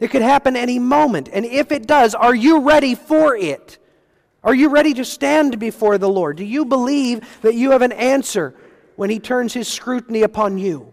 It 0.00 0.08
could 0.08 0.20
happen 0.20 0.54
any 0.54 0.78
moment. 0.78 1.30
And 1.32 1.46
if 1.46 1.72
it 1.72 1.86
does, 1.86 2.14
are 2.14 2.34
you 2.34 2.60
ready 2.60 2.94
for 2.94 3.34
it? 3.34 3.78
Are 4.44 4.54
you 4.54 4.70
ready 4.70 4.92
to 4.94 5.04
stand 5.04 5.58
before 5.58 5.98
the 5.98 6.08
Lord? 6.08 6.36
Do 6.36 6.44
you 6.44 6.64
believe 6.64 7.40
that 7.42 7.54
you 7.54 7.70
have 7.70 7.82
an 7.82 7.92
answer 7.92 8.54
when 8.96 9.08
he 9.08 9.18
turns 9.18 9.54
his 9.54 9.68
scrutiny 9.68 10.22
upon 10.22 10.58
you? 10.58 10.92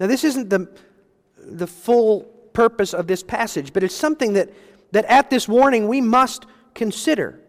Now, 0.00 0.06
this 0.06 0.24
isn't 0.24 0.50
the, 0.50 0.68
the 1.36 1.66
full 1.66 2.22
purpose 2.52 2.94
of 2.94 3.06
this 3.06 3.22
passage, 3.22 3.72
but 3.72 3.82
it's 3.82 3.94
something 3.94 4.32
that, 4.34 4.50
that 4.92 5.04
at 5.06 5.30
this 5.30 5.48
warning 5.48 5.88
we 5.88 6.00
must 6.00 6.46
consider. 6.74 7.40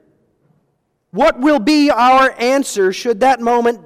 What 1.12 1.40
will 1.40 1.60
be 1.60 1.90
our 1.90 2.32
answer 2.40 2.94
should 2.94 3.22
that 3.22 3.40
moment 3.40 3.82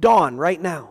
dawn 0.00 0.36
right 0.36 0.60
now? 0.60 0.90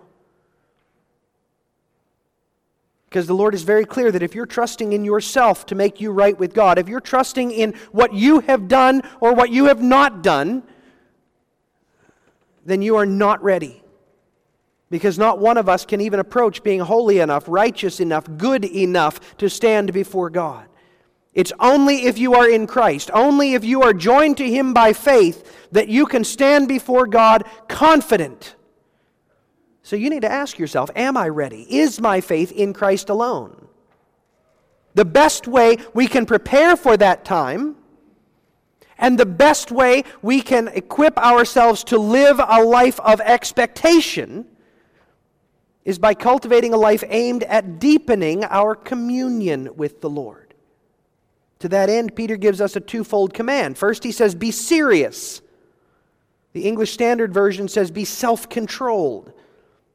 Because 3.18 3.26
the 3.26 3.34
Lord 3.34 3.56
is 3.56 3.64
very 3.64 3.84
clear 3.84 4.12
that 4.12 4.22
if 4.22 4.36
you're 4.36 4.46
trusting 4.46 4.94
in 4.94 5.04
yourself 5.04 5.66
to 5.66 5.74
make 5.74 6.00
you 6.00 6.12
right 6.12 6.38
with 6.38 6.54
God, 6.54 6.78
if 6.78 6.88
you're 6.88 7.02
trusting 7.02 7.50
in 7.50 7.74
what 7.92 8.14
you 8.14 8.42
have 8.42 8.68
done 8.68 9.02
or 9.20 9.34
what 9.34 9.50
you 9.50 9.66
have 9.66 9.82
not 9.82 10.22
done, 10.22 10.62
then 12.64 12.84
you 12.84 12.96
are 12.98 13.08
not 13.08 13.42
ready. 13.42 13.82
Because 14.92 15.18
not 15.18 15.40
one 15.40 15.58
of 15.58 15.68
us 15.68 15.84
can 15.84 16.00
even 16.00 16.20
approach 16.20 16.62
being 16.62 16.80
holy 16.80 17.18
enough, 17.18 17.46
righteous 17.48 18.00
enough, 18.00 18.28
good 18.38 18.64
enough 18.64 19.36
to 19.38 19.50
stand 19.50 19.94
before 19.94 20.30
God. 20.30 20.68
It's 21.34 21.54
only 21.60 22.06
if 22.06 22.20
you 22.20 22.36
are 22.36 22.48
in 22.48 22.68
Christ, 22.68 23.10
only 23.16 23.56
if 23.56 23.66
you 23.66 23.82
are 23.82 23.94
joined 23.94 24.38
to 24.38 24.48
Him 24.48 24.76
by 24.76 24.94
faith, 24.94 25.68
that 25.72 25.90
you 25.90 26.06
can 26.06 26.24
stand 26.24 26.68
before 26.68 27.08
God 27.08 27.46
confident. 27.68 28.54
So 29.88 29.96
you 29.96 30.10
need 30.10 30.24
to 30.24 30.30
ask 30.30 30.60
yourself 30.60 30.90
Am 30.98 31.16
I 31.16 31.30
ready? 31.30 31.66
Is 31.74 32.02
my 32.02 32.20
faith 32.20 32.52
in 32.52 32.74
Christ 32.74 33.08
alone? 33.08 33.70
The 34.96 35.06
best 35.06 35.48
way 35.48 35.78
we 35.94 36.08
can 36.08 36.26
prepare 36.26 36.76
for 36.76 36.98
that 36.98 37.24
time 37.24 37.78
and 38.98 39.18
the 39.18 39.26
best 39.26 39.72
way 39.72 40.04
we 40.22 40.42
can 40.42 40.68
equip 40.68 41.18
ourselves 41.18 41.86
to 41.86 41.98
live 41.98 42.42
a 42.46 42.62
life 42.64 43.00
of 43.00 43.22
expectation 43.22 44.46
is 45.86 45.98
by 45.98 46.14
cultivating 46.14 46.74
a 46.74 46.78
life 46.78 47.06
aimed 47.08 47.44
at 47.44 47.80
deepening 47.80 48.44
our 48.44 48.76
communion 48.76 49.74
with 49.78 50.02
the 50.02 50.10
Lord. 50.10 50.54
To 51.60 51.70
that 51.70 51.90
end, 51.90 52.14
Peter 52.14 52.36
gives 52.36 52.60
us 52.60 52.76
a 52.76 52.82
twofold 52.82 53.34
command. 53.34 53.78
First, 53.78 54.04
he 54.04 54.12
says, 54.12 54.36
Be 54.36 54.52
serious. 54.52 55.42
The 56.52 56.68
English 56.68 56.92
Standard 56.92 57.34
Version 57.34 57.70
says, 57.70 57.90
Be 57.90 58.04
self 58.04 58.50
controlled. 58.50 59.32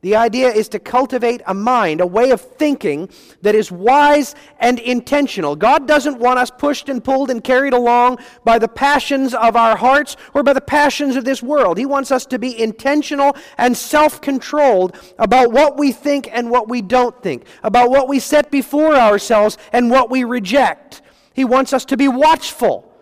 The 0.02 0.16
idea 0.16 0.50
is 0.50 0.68
to 0.70 0.80
cultivate 0.80 1.42
a 1.46 1.54
mind, 1.54 2.00
a 2.00 2.06
way 2.06 2.32
of 2.32 2.40
thinking 2.40 3.08
that 3.42 3.54
is 3.54 3.70
wise 3.70 4.34
and 4.58 4.80
intentional. 4.80 5.54
God 5.54 5.86
doesn't 5.86 6.18
want 6.18 6.40
us 6.40 6.50
pushed 6.50 6.88
and 6.88 7.04
pulled 7.04 7.30
and 7.30 7.42
carried 7.42 7.72
along 7.72 8.18
by 8.42 8.58
the 8.58 8.66
passions 8.66 9.32
of 9.32 9.54
our 9.54 9.76
hearts 9.76 10.16
or 10.34 10.42
by 10.42 10.54
the 10.54 10.60
passions 10.60 11.14
of 11.14 11.24
this 11.24 11.40
world. 11.40 11.78
He 11.78 11.86
wants 11.86 12.10
us 12.10 12.26
to 12.26 12.38
be 12.40 12.60
intentional 12.60 13.36
and 13.58 13.76
self 13.76 14.20
controlled 14.20 14.96
about 15.20 15.52
what 15.52 15.78
we 15.78 15.92
think 15.92 16.28
and 16.32 16.50
what 16.50 16.68
we 16.68 16.82
don't 16.82 17.22
think, 17.22 17.44
about 17.62 17.90
what 17.90 18.08
we 18.08 18.18
set 18.18 18.50
before 18.50 18.96
ourselves 18.96 19.56
and 19.72 19.88
what 19.88 20.10
we 20.10 20.24
reject. 20.24 21.00
He 21.32 21.44
wants 21.44 21.72
us 21.72 21.84
to 21.86 21.96
be 21.96 22.08
watchful. 22.08 22.92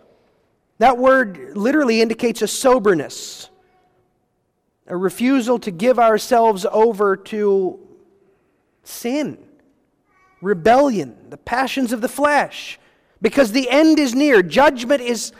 That 0.77 0.99
word 0.99 1.57
literally 1.57 1.99
indicates 1.99 2.43
a 2.43 2.47
soberness 2.47 3.49
a 4.91 4.97
refusal 4.97 5.57
to 5.57 5.71
give 5.71 5.97
ourselves 5.97 6.65
over 6.69 7.15
to 7.15 7.79
sin, 8.83 9.37
rebellion, 10.41 11.15
the 11.29 11.37
passions 11.37 11.93
of 11.93 12.01
the 12.01 12.09
flesh, 12.09 12.77
because 13.21 13.53
the 13.53 13.69
end 13.69 13.99
is 13.99 14.13
near. 14.13 14.43
Judgment 14.43 15.01
is, 15.01 15.31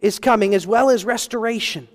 is 0.00 0.18
coming 0.18 0.54
as 0.54 0.66
well 0.66 0.88
as 0.88 1.04
restoration. 1.04 1.86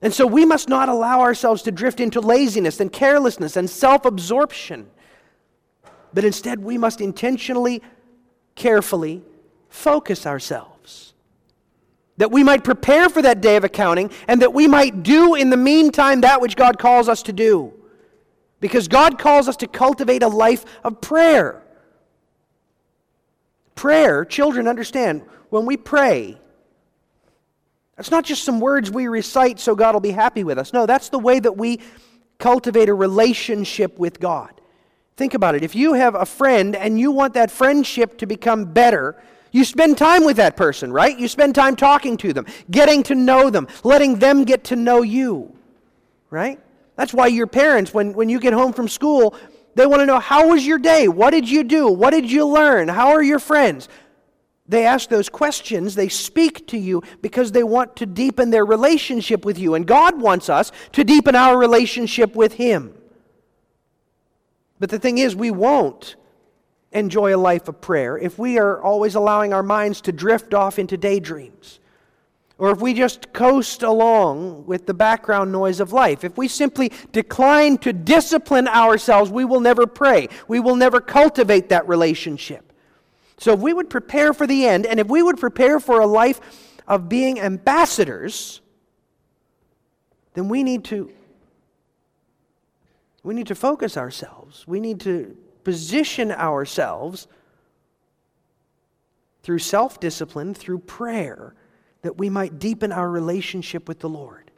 And 0.00 0.12
so 0.12 0.26
we 0.26 0.46
must 0.46 0.70
not 0.70 0.88
allow 0.88 1.20
ourselves 1.20 1.60
to 1.64 1.70
drift 1.70 2.00
into 2.00 2.20
laziness 2.20 2.80
and 2.80 2.90
carelessness 2.90 3.58
and 3.58 3.68
self 3.68 4.06
absorption, 4.06 4.88
but 6.14 6.24
instead 6.24 6.60
we 6.60 6.78
must 6.78 7.02
intentionally, 7.02 7.82
carefully 8.54 9.22
focus 9.68 10.26
ourselves 10.26 10.71
that 12.18 12.30
we 12.30 12.44
might 12.44 12.62
prepare 12.62 13.08
for 13.08 13.22
that 13.22 13.40
day 13.40 13.56
of 13.56 13.64
accounting, 13.64 14.10
and 14.28 14.42
that 14.42 14.52
we 14.52 14.66
might 14.66 15.02
do 15.02 15.34
in 15.34 15.50
the 15.50 15.56
meantime 15.56 16.20
that 16.20 16.40
which 16.40 16.56
God 16.56 16.78
calls 16.78 17.08
us 17.08 17.22
to 17.24 17.32
do. 17.32 17.72
Because 18.60 18.86
God 18.86 19.18
calls 19.18 19.48
us 19.48 19.56
to 19.56 19.66
cultivate 19.66 20.22
a 20.22 20.28
life 20.28 20.64
of 20.84 21.00
prayer. 21.00 21.62
Prayer, 23.74 24.24
children 24.24 24.68
understand, 24.68 25.22
when 25.48 25.66
we 25.66 25.76
pray, 25.76 26.38
that's 27.96 28.10
not 28.10 28.24
just 28.24 28.44
some 28.44 28.60
words 28.60 28.90
we 28.90 29.08
recite 29.08 29.58
so 29.58 29.74
God 29.74 29.94
will 29.94 30.00
be 30.00 30.10
happy 30.10 30.44
with 30.44 30.58
us. 30.58 30.72
No, 30.72 30.86
that's 30.86 31.08
the 31.08 31.18
way 31.18 31.40
that 31.40 31.56
we 31.56 31.80
cultivate 32.38 32.88
a 32.88 32.94
relationship 32.94 33.98
with 33.98 34.20
God. 34.20 34.60
Think 35.16 35.34
about 35.34 35.54
it. 35.54 35.62
If 35.62 35.74
you 35.74 35.94
have 35.94 36.14
a 36.14 36.26
friend 36.26 36.74
and 36.74 36.98
you 36.98 37.10
want 37.10 37.34
that 37.34 37.50
friendship 37.50 38.18
to 38.18 38.26
become 38.26 38.64
better, 38.64 39.22
you 39.52 39.64
spend 39.64 39.98
time 39.98 40.24
with 40.24 40.38
that 40.38 40.56
person, 40.56 40.92
right? 40.92 41.16
You 41.16 41.28
spend 41.28 41.54
time 41.54 41.76
talking 41.76 42.16
to 42.18 42.32
them, 42.32 42.46
getting 42.70 43.02
to 43.04 43.14
know 43.14 43.50
them, 43.50 43.68
letting 43.84 44.18
them 44.18 44.44
get 44.44 44.64
to 44.64 44.76
know 44.76 45.02
you, 45.02 45.54
right? 46.30 46.58
That's 46.96 47.14
why 47.14 47.28
your 47.28 47.46
parents, 47.46 47.94
when, 47.94 48.14
when 48.14 48.28
you 48.28 48.40
get 48.40 48.54
home 48.54 48.72
from 48.72 48.88
school, 48.88 49.34
they 49.74 49.86
want 49.86 50.00
to 50.00 50.06
know 50.06 50.18
how 50.18 50.48
was 50.48 50.66
your 50.66 50.78
day? 50.78 51.06
What 51.06 51.30
did 51.30 51.48
you 51.48 51.64
do? 51.64 51.88
What 51.88 52.10
did 52.10 52.30
you 52.30 52.46
learn? 52.46 52.88
How 52.88 53.10
are 53.10 53.22
your 53.22 53.38
friends? 53.38 53.88
They 54.66 54.86
ask 54.86 55.08
those 55.08 55.28
questions, 55.28 55.94
they 55.94 56.08
speak 56.08 56.66
to 56.68 56.78
you 56.78 57.02
because 57.20 57.52
they 57.52 57.62
want 57.62 57.96
to 57.96 58.06
deepen 58.06 58.50
their 58.50 58.64
relationship 58.64 59.44
with 59.44 59.58
you. 59.58 59.74
And 59.74 59.86
God 59.86 60.20
wants 60.20 60.48
us 60.48 60.72
to 60.92 61.04
deepen 61.04 61.34
our 61.34 61.58
relationship 61.58 62.34
with 62.34 62.54
Him. 62.54 62.94
But 64.78 64.88
the 64.88 64.98
thing 64.98 65.18
is, 65.18 65.36
we 65.36 65.50
won't 65.50 66.16
enjoy 66.92 67.34
a 67.34 67.38
life 67.38 67.68
of 67.68 67.80
prayer, 67.80 68.18
if 68.18 68.38
we 68.38 68.58
are 68.58 68.80
always 68.80 69.14
allowing 69.14 69.52
our 69.52 69.62
minds 69.62 70.00
to 70.02 70.12
drift 70.12 70.54
off 70.54 70.78
into 70.78 70.96
daydreams, 70.96 71.80
or 72.58 72.70
if 72.70 72.80
we 72.80 72.94
just 72.94 73.32
coast 73.32 73.82
along 73.82 74.66
with 74.66 74.86
the 74.86 74.94
background 74.94 75.50
noise 75.50 75.80
of 75.80 75.92
life, 75.92 76.22
if 76.22 76.36
we 76.36 76.46
simply 76.46 76.92
decline 77.10 77.78
to 77.78 77.92
discipline 77.92 78.68
ourselves, 78.68 79.30
we 79.30 79.44
will 79.44 79.60
never 79.60 79.86
pray. 79.86 80.28
We 80.46 80.60
will 80.60 80.76
never 80.76 81.00
cultivate 81.00 81.70
that 81.70 81.88
relationship. 81.88 82.72
So, 83.38 83.54
if 83.54 83.60
we 83.60 83.72
would 83.72 83.90
prepare 83.90 84.32
for 84.32 84.46
the 84.46 84.66
end, 84.66 84.86
and 84.86 85.00
if 85.00 85.08
we 85.08 85.22
would 85.22 85.40
prepare 85.40 85.80
for 85.80 86.00
a 86.00 86.06
life 86.06 86.40
of 86.86 87.08
being 87.08 87.40
ambassadors, 87.40 88.60
then 90.34 90.48
we 90.48 90.62
need 90.62 90.84
to 90.84 91.10
we 93.24 93.34
need 93.34 93.46
to 93.48 93.54
focus 93.54 93.96
ourselves. 93.96 94.66
We 94.66 94.80
need 94.80 95.00
to 95.00 95.36
position 95.64 96.30
ourselves 96.32 97.26
through 99.42 99.58
self 99.58 100.00
discipline, 100.00 100.54
through 100.54 100.78
prayer, 100.78 101.54
that 102.02 102.18
we 102.18 102.30
might 102.30 102.58
deepen 102.58 102.92
our 102.92 103.08
relationship 103.08 103.88
with 103.88 104.00
the 104.00 104.08
Lord. 104.08 104.50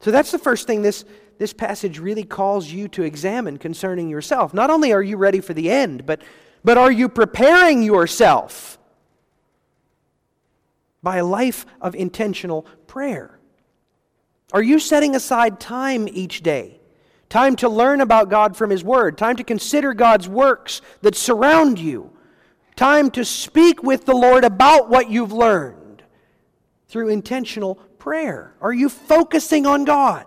So 0.00 0.10
that's 0.10 0.30
the 0.30 0.38
first 0.38 0.66
thing 0.66 0.82
this, 0.82 1.04
this 1.38 1.52
passage 1.52 1.98
really 1.98 2.24
calls 2.24 2.70
you 2.70 2.88
to 2.88 3.02
examine 3.02 3.56
concerning 3.58 4.10
yourself. 4.10 4.52
Not 4.52 4.70
only 4.70 4.92
are 4.92 5.02
you 5.02 5.16
ready 5.16 5.40
for 5.40 5.54
the 5.54 5.70
end, 5.70 6.04
but, 6.04 6.22
but 6.62 6.76
are 6.76 6.92
you 6.92 7.08
preparing 7.08 7.82
yourself 7.82 8.78
by 11.02 11.16
a 11.16 11.24
life 11.24 11.64
of 11.80 11.94
intentional 11.94 12.66
prayer? 12.86 13.38
Are 14.52 14.62
you 14.62 14.78
setting 14.78 15.16
aside 15.16 15.58
time 15.58 16.06
each 16.08 16.42
day 16.42 16.80
time 17.34 17.56
to 17.56 17.68
learn 17.68 18.00
about 18.00 18.28
God 18.28 18.56
from 18.56 18.70
His 18.70 18.84
Word, 18.84 19.18
time 19.18 19.34
to 19.34 19.42
consider 19.42 19.92
God's 19.92 20.28
works 20.28 20.80
that 21.02 21.16
surround 21.16 21.80
you, 21.80 22.12
time 22.76 23.10
to 23.10 23.24
speak 23.24 23.82
with 23.82 24.04
the 24.04 24.14
Lord 24.14 24.44
about 24.44 24.88
what 24.88 25.10
you've 25.10 25.32
learned 25.32 26.04
through 26.86 27.08
intentional 27.08 27.74
prayer. 27.98 28.54
Are 28.60 28.72
you 28.72 28.88
focusing 28.88 29.66
on 29.66 29.84
God? 29.84 30.26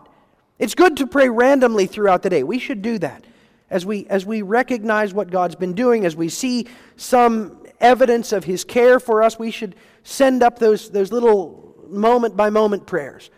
It's 0.59 0.75
good 0.75 0.97
to 0.97 1.07
pray 1.07 1.29
randomly 1.29 1.85
throughout 1.85 2.23
the 2.23 2.29
day. 2.29 2.43
We 2.43 2.59
should 2.59 2.81
do 2.81 2.99
that. 2.99 3.23
As 3.69 3.85
we, 3.85 4.05
as 4.07 4.25
we 4.25 4.41
recognize 4.41 5.13
what 5.13 5.31
God's 5.31 5.55
been 5.55 5.75
doing, 5.75 6.05
as 6.05 6.17
we 6.17 6.27
see 6.27 6.67
some 6.97 7.65
evidence 7.79 8.33
of 8.33 8.43
His 8.43 8.65
care 8.65 8.99
for 8.99 9.23
us, 9.23 9.39
we 9.39 9.49
should 9.49 9.77
send 10.03 10.43
up 10.43 10.59
those, 10.59 10.89
those 10.89 11.13
little 11.13 11.73
moment 11.87 12.35
by 12.35 12.49
moment 12.49 12.85
prayers. 12.85 13.29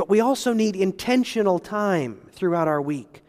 But 0.00 0.08
we 0.08 0.20
also 0.20 0.54
need 0.54 0.76
intentional 0.76 1.58
time 1.58 2.30
throughout 2.32 2.68
our 2.68 2.80
week 2.80 3.20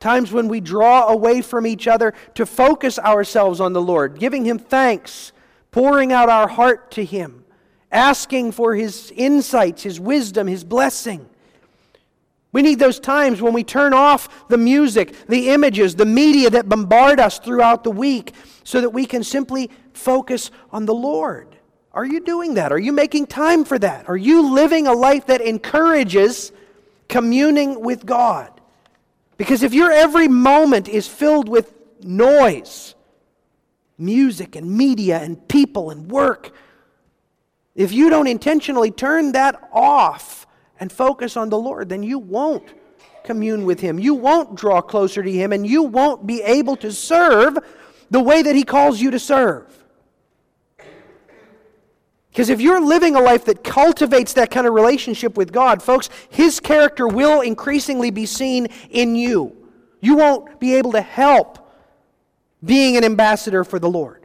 Times 0.00 0.32
when 0.32 0.48
we 0.48 0.58
draw 0.60 1.06
away 1.06 1.42
from 1.42 1.64
each 1.64 1.86
other 1.86 2.12
to 2.34 2.44
focus 2.44 2.98
ourselves 2.98 3.60
on 3.60 3.72
the 3.72 3.80
Lord, 3.80 4.18
giving 4.18 4.44
Him 4.44 4.58
thanks, 4.58 5.30
pouring 5.70 6.12
out 6.12 6.28
our 6.28 6.48
heart 6.48 6.90
to 6.92 7.04
Him, 7.04 7.44
asking 7.92 8.50
for 8.50 8.74
His 8.74 9.12
insights, 9.14 9.84
His 9.84 10.00
wisdom, 10.00 10.48
His 10.48 10.64
blessing. 10.64 11.24
We 12.50 12.62
need 12.62 12.80
those 12.80 12.98
times 12.98 13.40
when 13.40 13.52
we 13.52 13.62
turn 13.62 13.94
off 13.94 14.48
the 14.48 14.58
music, 14.58 15.14
the 15.28 15.50
images, 15.50 15.94
the 15.94 16.04
media 16.04 16.50
that 16.50 16.68
bombard 16.68 17.20
us 17.20 17.38
throughout 17.38 17.84
the 17.84 17.92
week 17.92 18.34
so 18.64 18.80
that 18.80 18.90
we 18.90 19.06
can 19.06 19.22
simply 19.22 19.70
focus 19.92 20.50
on 20.72 20.84
the 20.84 20.94
Lord. 20.94 21.57
Are 21.98 22.06
you 22.06 22.20
doing 22.20 22.54
that? 22.54 22.70
Are 22.70 22.78
you 22.78 22.92
making 22.92 23.26
time 23.26 23.64
for 23.64 23.76
that? 23.76 24.08
Are 24.08 24.16
you 24.16 24.54
living 24.54 24.86
a 24.86 24.92
life 24.92 25.26
that 25.26 25.40
encourages 25.40 26.52
communing 27.08 27.80
with 27.80 28.06
God? 28.06 28.52
Because 29.36 29.64
if 29.64 29.74
your 29.74 29.90
every 29.90 30.28
moment 30.28 30.88
is 30.88 31.08
filled 31.08 31.48
with 31.48 31.74
noise, 32.04 32.94
music 33.98 34.54
and 34.54 34.70
media 34.70 35.18
and 35.18 35.48
people 35.48 35.90
and 35.90 36.08
work, 36.08 36.54
if 37.74 37.92
you 37.92 38.10
don't 38.10 38.28
intentionally 38.28 38.92
turn 38.92 39.32
that 39.32 39.60
off 39.72 40.46
and 40.78 40.92
focus 40.92 41.36
on 41.36 41.48
the 41.48 41.58
Lord, 41.58 41.88
then 41.88 42.04
you 42.04 42.20
won't 42.20 42.74
commune 43.24 43.64
with 43.64 43.80
Him. 43.80 43.98
You 43.98 44.14
won't 44.14 44.54
draw 44.54 44.80
closer 44.80 45.20
to 45.20 45.32
Him, 45.32 45.52
and 45.52 45.66
you 45.66 45.82
won't 45.82 46.28
be 46.28 46.42
able 46.42 46.76
to 46.76 46.92
serve 46.92 47.58
the 48.08 48.20
way 48.20 48.40
that 48.42 48.54
He 48.54 48.62
calls 48.62 49.00
you 49.00 49.10
to 49.10 49.18
serve. 49.18 49.77
Because 52.38 52.50
if 52.50 52.60
you're 52.60 52.80
living 52.80 53.16
a 53.16 53.20
life 53.20 53.46
that 53.46 53.64
cultivates 53.64 54.34
that 54.34 54.52
kind 54.52 54.64
of 54.64 54.72
relationship 54.72 55.36
with 55.36 55.50
God, 55.50 55.82
folks, 55.82 56.08
His 56.28 56.60
character 56.60 57.08
will 57.08 57.40
increasingly 57.40 58.12
be 58.12 58.26
seen 58.26 58.66
in 58.90 59.16
you. 59.16 59.56
You 60.00 60.14
won't 60.14 60.60
be 60.60 60.76
able 60.76 60.92
to 60.92 61.00
help 61.00 61.58
being 62.64 62.96
an 62.96 63.02
ambassador 63.02 63.64
for 63.64 63.80
the 63.80 63.90
Lord. 63.90 64.24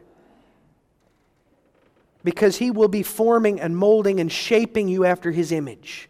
Because 2.23 2.57
He 2.57 2.69
will 2.69 2.87
be 2.87 3.01
forming 3.01 3.59
and 3.59 3.75
molding 3.75 4.19
and 4.19 4.31
shaping 4.31 4.87
you 4.87 5.05
after 5.05 5.31
His 5.31 5.51
image. 5.51 6.07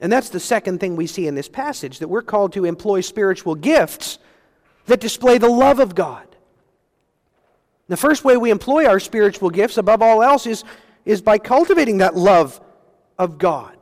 And 0.00 0.10
that's 0.10 0.30
the 0.30 0.40
second 0.40 0.80
thing 0.80 0.96
we 0.96 1.06
see 1.06 1.26
in 1.26 1.34
this 1.34 1.50
passage 1.50 1.98
that 1.98 2.08
we're 2.08 2.22
called 2.22 2.54
to 2.54 2.64
employ 2.64 3.02
spiritual 3.02 3.56
gifts 3.56 4.18
that 4.86 5.00
display 5.00 5.36
the 5.36 5.50
love 5.50 5.80
of 5.80 5.94
God. 5.94 6.26
The 7.88 7.96
first 7.98 8.24
way 8.24 8.38
we 8.38 8.50
employ 8.50 8.86
our 8.86 8.98
spiritual 8.98 9.50
gifts, 9.50 9.76
above 9.76 10.00
all 10.00 10.22
else, 10.22 10.46
is 10.46 10.64
is 11.04 11.20
by 11.20 11.38
cultivating 11.38 11.98
that 11.98 12.16
love 12.16 12.60
of 13.18 13.38
God. 13.38 13.74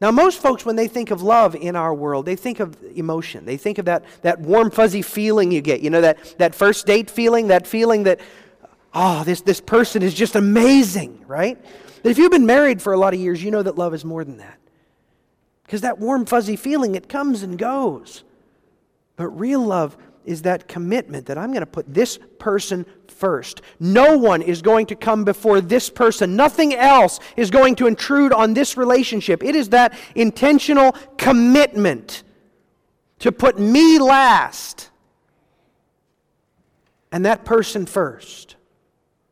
Now, 0.00 0.10
most 0.10 0.40
folks, 0.40 0.64
when 0.64 0.76
they 0.76 0.88
think 0.88 1.10
of 1.10 1.20
love 1.20 1.54
in 1.54 1.76
our 1.76 1.92
world, 1.92 2.24
they 2.24 2.36
think 2.36 2.58
of 2.58 2.76
emotion. 2.94 3.44
They 3.44 3.58
think 3.58 3.76
of 3.76 3.84
that, 3.84 4.04
that 4.22 4.40
warm, 4.40 4.70
fuzzy 4.70 5.02
feeling 5.02 5.52
you 5.52 5.60
get. 5.60 5.80
You 5.80 5.90
know, 5.90 6.00
that, 6.00 6.38
that 6.38 6.54
first 6.54 6.86
date 6.86 7.10
feeling, 7.10 7.48
that 7.48 7.66
feeling 7.66 8.04
that, 8.04 8.20
oh, 8.94 9.24
this, 9.24 9.42
this 9.42 9.60
person 9.60 10.02
is 10.02 10.14
just 10.14 10.36
amazing, 10.36 11.22
right? 11.26 11.62
But 12.02 12.10
if 12.10 12.16
you've 12.16 12.30
been 12.32 12.46
married 12.46 12.80
for 12.80 12.94
a 12.94 12.96
lot 12.96 13.12
of 13.12 13.20
years, 13.20 13.44
you 13.44 13.50
know 13.50 13.62
that 13.62 13.76
love 13.76 13.92
is 13.92 14.04
more 14.04 14.24
than 14.24 14.38
that. 14.38 14.58
Because 15.64 15.82
that 15.82 15.98
warm, 15.98 16.24
fuzzy 16.24 16.56
feeling, 16.56 16.94
it 16.94 17.08
comes 17.08 17.42
and 17.42 17.58
goes. 17.58 18.24
But 19.16 19.28
real 19.38 19.64
love 19.64 19.98
is 20.24 20.42
that 20.42 20.68
commitment 20.68 21.26
that 21.26 21.38
I'm 21.38 21.50
going 21.50 21.60
to 21.60 21.66
put 21.66 21.92
this 21.92 22.18
person 22.38 22.86
first. 23.08 23.62
No 23.78 24.16
one 24.16 24.42
is 24.42 24.62
going 24.62 24.86
to 24.86 24.96
come 24.96 25.24
before 25.24 25.60
this 25.60 25.90
person. 25.90 26.36
Nothing 26.36 26.74
else 26.74 27.20
is 27.36 27.50
going 27.50 27.76
to 27.76 27.86
intrude 27.86 28.32
on 28.32 28.54
this 28.54 28.76
relationship. 28.76 29.42
It 29.42 29.54
is 29.54 29.70
that 29.70 29.98
intentional 30.14 30.92
commitment 31.16 32.22
to 33.20 33.32
put 33.32 33.58
me 33.58 33.98
last 33.98 34.90
and 37.12 37.24
that 37.24 37.44
person 37.44 37.86
first. 37.86 38.56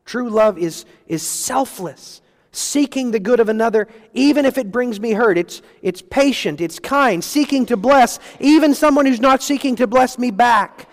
True 0.04 0.30
love 0.30 0.58
is, 0.58 0.84
is 1.06 1.22
selfless 1.22 2.20
seeking 2.52 3.10
the 3.10 3.20
good 3.20 3.40
of 3.40 3.48
another, 3.48 3.88
even 4.14 4.44
if 4.44 4.58
it 4.58 4.72
brings 4.72 5.00
me 5.00 5.12
hurt. 5.12 5.38
It's, 5.38 5.62
it's 5.82 6.02
patient, 6.02 6.60
it's 6.60 6.78
kind, 6.78 7.22
seeking 7.22 7.66
to 7.66 7.76
bless, 7.76 8.18
even 8.40 8.74
someone 8.74 9.06
who's 9.06 9.20
not 9.20 9.42
seeking 9.42 9.76
to 9.76 9.86
bless 9.86 10.18
me 10.18 10.30
back. 10.30 10.88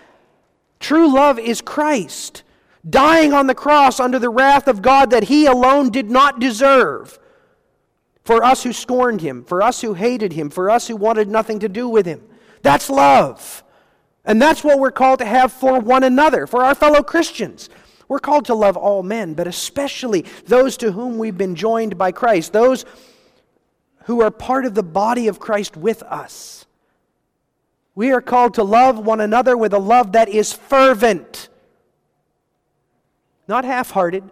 True 0.80 1.13
love 1.13 1.39
is 1.39 1.62
Christ, 1.62 2.44
dying 2.88 3.34
on 3.34 3.48
the 3.48 3.56
cross 3.56 4.00
under 4.00 4.20
the 4.20 4.30
wrath 4.30 4.68
of 4.68 4.82
God 4.82 5.10
that 5.12 5.26
he 5.26 5.46
alone 5.46 5.89
did 5.89 6.10
not 6.10 6.39
deserve. 6.39 7.20
For 8.24 8.44
us 8.44 8.63
who 8.63 8.74
scorned 8.74 9.22
him, 9.22 9.44
for 9.44 9.62
us 9.62 9.82
who 9.82 9.94
hated 9.94 10.34
him, 10.34 10.50
for 10.50 10.70
us 10.70 10.88
who 10.88 10.96
wanted 10.96 11.28
nothing 11.28 11.60
to 11.60 11.70
do 11.70 11.88
with 11.88 12.08
him. 12.08 12.24
That's 12.63 12.89
love. 12.89 13.63
And 14.26 14.41
that's 14.41 14.63
what 14.63 14.80
we're 14.80 14.91
called 14.91 15.20
to 15.20 15.26
have 15.26 15.54
for 15.54 15.80
one 15.80 16.04
another, 16.04 16.48
for 16.48 16.63
our 16.63 16.74
fellow 16.74 17.04
Christians. 17.04 17.70
We're 18.08 18.20
called 18.20 18.46
to 18.46 18.56
love 18.56 18.78
all 18.78 19.04
men, 19.04 19.34
but 19.34 19.48
especially 19.48 20.26
those 20.46 20.78
to 20.78 20.91
whom 20.91 21.18
we've 21.18 21.38
been 21.38 21.56
joined 21.56 21.98
by 21.98 22.12
Christ, 22.12 22.54
those 22.54 22.86
who 24.06 24.22
are 24.22 24.32
part 24.32 24.65
of 24.65 24.76
the 24.76 24.84
body 24.84 25.28
of 25.28 25.39
Christ 25.39 25.76
with 25.76 26.04
us. 26.04 26.65
We 27.96 28.12
are 28.12 28.22
called 28.22 28.56
to 28.56 28.63
love 28.63 29.00
one 29.00 29.22
another 29.22 29.58
with 29.58 29.74
a 29.74 29.80
love 29.80 30.12
that 30.12 30.30
is 30.30 30.54
fervent, 30.54 31.50
not 33.48 33.65
half 33.65 33.91
hearted, 33.91 34.24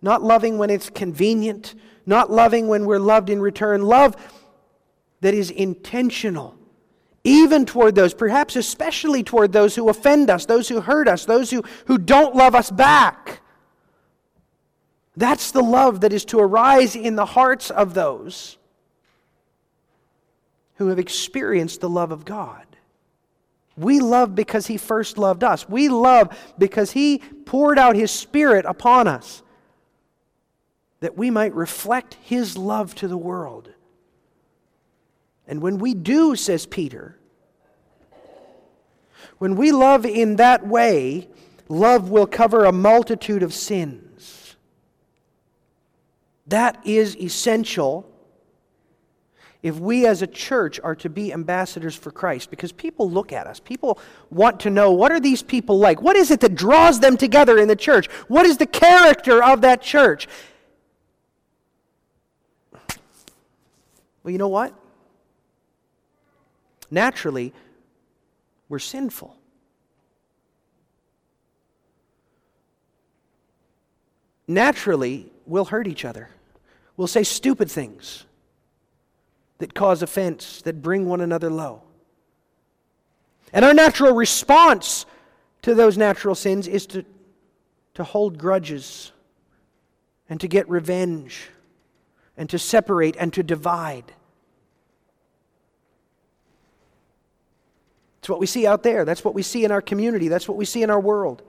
not 0.00 0.22
loving 0.22 0.56
when 0.56 0.70
it's 0.70 0.88
convenient, 0.88 1.74
not 2.06 2.30
loving 2.30 2.68
when 2.68 2.86
we're 2.86 2.98
loved 2.98 3.28
in 3.28 3.40
return. 3.40 3.82
Love 3.82 4.16
that 5.20 5.34
is 5.34 5.50
intentional 5.50 6.56
even 7.24 7.66
toward 7.66 7.94
those, 7.94 8.14
perhaps 8.14 8.56
especially 8.56 9.22
toward 9.22 9.52
those 9.52 9.74
who 9.74 9.88
offend 9.88 10.30
us, 10.30 10.46
those 10.46 10.68
who 10.68 10.80
hurt 10.80 11.06
us, 11.06 11.24
those 11.24 11.50
who, 11.50 11.62
who 11.86 11.98
don't 11.98 12.34
love 12.34 12.54
us 12.54 12.70
back. 12.70 13.40
That's 15.16 15.50
the 15.50 15.62
love 15.62 16.00
that 16.00 16.12
is 16.12 16.24
to 16.26 16.38
arise 16.38 16.96
in 16.96 17.16
the 17.16 17.26
hearts 17.26 17.70
of 17.70 17.94
those 17.94 18.56
who 20.76 20.88
have 20.88 20.98
experienced 20.98 21.82
the 21.82 21.90
love 21.90 22.10
of 22.10 22.24
God. 22.24 22.64
We 23.76 24.00
love 24.00 24.34
because 24.34 24.66
He 24.66 24.78
first 24.78 25.18
loved 25.18 25.44
us. 25.44 25.68
We 25.68 25.88
love 25.88 26.36
because 26.58 26.92
He 26.92 27.18
poured 27.18 27.78
out 27.78 27.96
His 27.96 28.10
Spirit 28.10 28.64
upon 28.64 29.08
us 29.08 29.42
that 31.00 31.18
we 31.18 31.30
might 31.30 31.54
reflect 31.54 32.16
His 32.22 32.56
love 32.56 32.94
to 32.96 33.08
the 33.08 33.18
world. 33.18 33.70
And 35.50 35.60
when 35.60 35.78
we 35.78 35.94
do, 35.94 36.36
says 36.36 36.64
Peter, 36.64 37.16
when 39.38 39.56
we 39.56 39.72
love 39.72 40.06
in 40.06 40.36
that 40.36 40.64
way, 40.64 41.28
love 41.68 42.08
will 42.08 42.28
cover 42.28 42.66
a 42.66 42.72
multitude 42.72 43.42
of 43.42 43.52
sins. 43.52 44.54
That 46.46 46.78
is 46.86 47.16
essential 47.16 48.08
if 49.60 49.76
we 49.76 50.06
as 50.06 50.22
a 50.22 50.26
church 50.28 50.78
are 50.84 50.94
to 50.94 51.10
be 51.10 51.32
ambassadors 51.32 51.96
for 51.96 52.12
Christ 52.12 52.48
because 52.50 52.70
people 52.70 53.10
look 53.10 53.32
at 53.32 53.48
us. 53.48 53.58
People 53.58 53.98
want 54.30 54.60
to 54.60 54.70
know 54.70 54.92
what 54.92 55.10
are 55.10 55.20
these 55.20 55.42
people 55.42 55.80
like? 55.80 56.00
What 56.00 56.14
is 56.14 56.30
it 56.30 56.38
that 56.40 56.54
draws 56.54 57.00
them 57.00 57.16
together 57.16 57.58
in 57.58 57.66
the 57.66 57.74
church? 57.74 58.06
What 58.28 58.46
is 58.46 58.56
the 58.58 58.66
character 58.66 59.42
of 59.42 59.62
that 59.62 59.82
church? 59.82 60.28
Well, 64.22 64.30
you 64.30 64.38
know 64.38 64.48
what? 64.48 64.79
Naturally, 66.90 67.52
we're 68.68 68.78
sinful. 68.78 69.36
Naturally, 74.46 75.30
we'll 75.46 75.66
hurt 75.66 75.86
each 75.86 76.04
other. 76.04 76.28
We'll 76.96 77.06
say 77.06 77.22
stupid 77.22 77.70
things 77.70 78.24
that 79.58 79.74
cause 79.74 80.02
offense, 80.02 80.62
that 80.62 80.82
bring 80.82 81.06
one 81.06 81.20
another 81.20 81.50
low. 81.50 81.82
And 83.52 83.64
our 83.64 83.74
natural 83.74 84.14
response 84.14 85.06
to 85.62 85.74
those 85.74 85.96
natural 85.98 86.34
sins 86.34 86.66
is 86.66 86.86
to, 86.88 87.04
to 87.94 88.04
hold 88.04 88.38
grudges 88.38 89.12
and 90.28 90.40
to 90.40 90.48
get 90.48 90.68
revenge 90.68 91.50
and 92.36 92.48
to 92.50 92.58
separate 92.58 93.16
and 93.18 93.32
to 93.34 93.42
divide. 93.42 94.12
It's 98.20 98.28
what 98.28 98.38
we 98.38 98.46
see 98.46 98.66
out 98.66 98.82
there. 98.82 99.04
That's 99.04 99.24
what 99.24 99.34
we 99.34 99.42
see 99.42 99.64
in 99.64 99.72
our 99.72 99.80
community. 99.80 100.28
That's 100.28 100.46
what 100.46 100.56
we 100.56 100.66
see 100.66 100.82
in 100.82 100.90
our 100.90 101.00
world. 101.00 101.42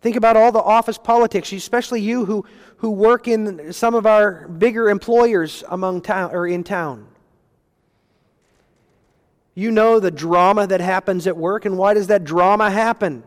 Think 0.00 0.16
about 0.16 0.36
all 0.36 0.50
the 0.50 0.60
office 0.60 0.98
politics, 0.98 1.52
especially 1.52 2.00
you 2.00 2.24
who, 2.24 2.44
who 2.78 2.90
work 2.90 3.28
in 3.28 3.72
some 3.72 3.94
of 3.94 4.04
our 4.04 4.48
bigger 4.48 4.90
employers 4.90 5.62
among 5.68 6.00
town 6.00 6.32
or 6.32 6.44
in 6.44 6.64
town. 6.64 7.06
You 9.54 9.70
know 9.70 10.00
the 10.00 10.10
drama 10.10 10.66
that 10.66 10.80
happens 10.80 11.28
at 11.28 11.36
work, 11.36 11.64
and 11.64 11.78
why 11.78 11.94
does 11.94 12.08
that 12.08 12.24
drama 12.24 12.68
happen? 12.68 13.22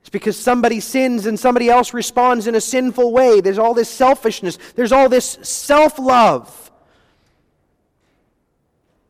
It's 0.00 0.10
because 0.10 0.36
somebody 0.36 0.80
sins 0.80 1.24
and 1.26 1.38
somebody 1.38 1.70
else 1.70 1.94
responds 1.94 2.48
in 2.48 2.56
a 2.56 2.60
sinful 2.60 3.12
way. 3.12 3.40
There's 3.40 3.58
all 3.58 3.74
this 3.74 3.88
selfishness, 3.88 4.58
there's 4.74 4.92
all 4.92 5.08
this 5.08 5.38
self 5.42 6.00
love. 6.00 6.72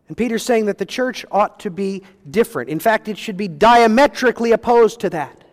And 0.08 0.16
Peter's 0.16 0.42
saying 0.42 0.66
that 0.66 0.78
the 0.78 0.86
church 0.86 1.24
ought 1.30 1.60
to 1.60 1.70
be 1.70 2.02
different. 2.30 2.68
In 2.68 2.78
fact, 2.78 3.08
it 3.08 3.16
should 3.16 3.36
be 3.36 3.48
diametrically 3.48 4.52
opposed 4.52 5.00
to 5.00 5.10
that. 5.10 5.44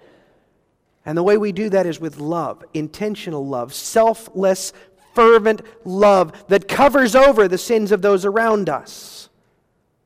And 1.05 1.17
the 1.17 1.23
way 1.23 1.37
we 1.37 1.51
do 1.51 1.69
that 1.69 1.85
is 1.85 1.99
with 1.99 2.17
love, 2.17 2.63
intentional 2.73 3.47
love, 3.47 3.73
selfless, 3.73 4.73
fervent 5.13 5.61
love 5.83 6.45
that 6.47 6.67
covers 6.67 7.15
over 7.15 7.47
the 7.47 7.57
sins 7.57 7.91
of 7.91 8.01
those 8.01 8.25
around 8.25 8.69
us. 8.69 9.29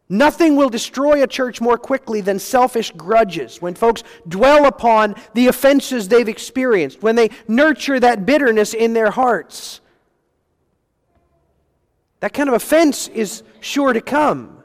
Nothing 0.08 0.56
will 0.56 0.70
destroy 0.70 1.24
a 1.24 1.28
church 1.28 1.60
more 1.60 1.78
quickly 1.78 2.22
than 2.22 2.38
selfish 2.38 2.92
grudges. 2.92 3.62
When 3.62 3.74
folks 3.74 4.04
dwell 4.28 4.68
upon 4.68 5.16
the 5.34 5.48
offenses 5.48 6.08
they've 6.08 6.30
experienced, 6.30 7.02
when 7.02 7.16
they 7.16 7.32
nurture 7.48 8.00
that 8.00 8.26
bitterness 8.26 8.76
in 8.76 8.94
their 8.94 9.10
hearts. 9.10 9.82
That 12.20 12.34
kind 12.34 12.50
of 12.50 12.56
offense 12.56 13.08
is 13.10 13.44
sure 13.60 13.94
to 13.94 14.02
come 14.02 14.64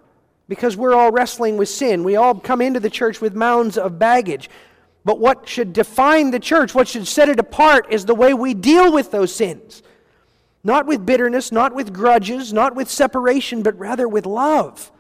because 0.49 0.77
we're 0.77 0.95
all 0.95 1.13
wrestling 1.13 1.57
with 1.57 1.69
sin. 1.69 2.05
We 2.05 2.17
all 2.17 2.35
come 2.35 2.61
into 2.61 2.81
the 2.81 2.91
church 2.91 3.21
with 3.21 3.35
mounds 3.35 3.79
of 3.79 3.99
baggage. 3.99 4.51
But 5.05 5.19
what 5.19 5.49
should 5.49 5.73
define 5.73 6.31
the 6.31 6.41
church, 6.41 6.75
what 6.75 6.89
should 6.89 7.07
set 7.07 7.29
it 7.29 7.39
apart, 7.39 7.87
is 7.91 8.05
the 8.05 8.15
way 8.15 8.35
we 8.35 8.55
deal 8.55 8.93
with 8.93 9.11
those 9.11 9.35
sins. 9.35 9.83
Not 10.63 10.87
with 10.87 11.07
bitterness, 11.07 11.53
not 11.53 11.75
with 11.75 11.93
grudges, 11.93 12.53
not 12.53 12.75
with 12.75 12.91
separation, 12.91 13.63
but 13.63 13.79
rather 13.79 14.07
with 14.07 14.27
love. 14.27 14.93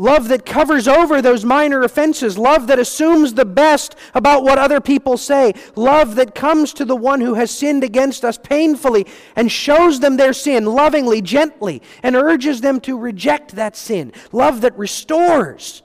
Love 0.00 0.28
that 0.28 0.46
covers 0.46 0.88
over 0.88 1.20
those 1.20 1.44
minor 1.44 1.82
offenses. 1.82 2.38
Love 2.38 2.68
that 2.68 2.78
assumes 2.78 3.34
the 3.34 3.44
best 3.44 3.94
about 4.14 4.42
what 4.42 4.58
other 4.58 4.80
people 4.80 5.18
say. 5.18 5.52
Love 5.76 6.14
that 6.14 6.34
comes 6.34 6.72
to 6.72 6.86
the 6.86 6.96
one 6.96 7.20
who 7.20 7.34
has 7.34 7.50
sinned 7.50 7.84
against 7.84 8.24
us 8.24 8.38
painfully 8.38 9.06
and 9.36 9.52
shows 9.52 10.00
them 10.00 10.16
their 10.16 10.32
sin 10.32 10.64
lovingly, 10.64 11.20
gently, 11.20 11.82
and 12.02 12.16
urges 12.16 12.62
them 12.62 12.80
to 12.80 12.98
reject 12.98 13.56
that 13.56 13.76
sin. 13.76 14.10
Love 14.32 14.62
that 14.62 14.74
restores 14.78 15.82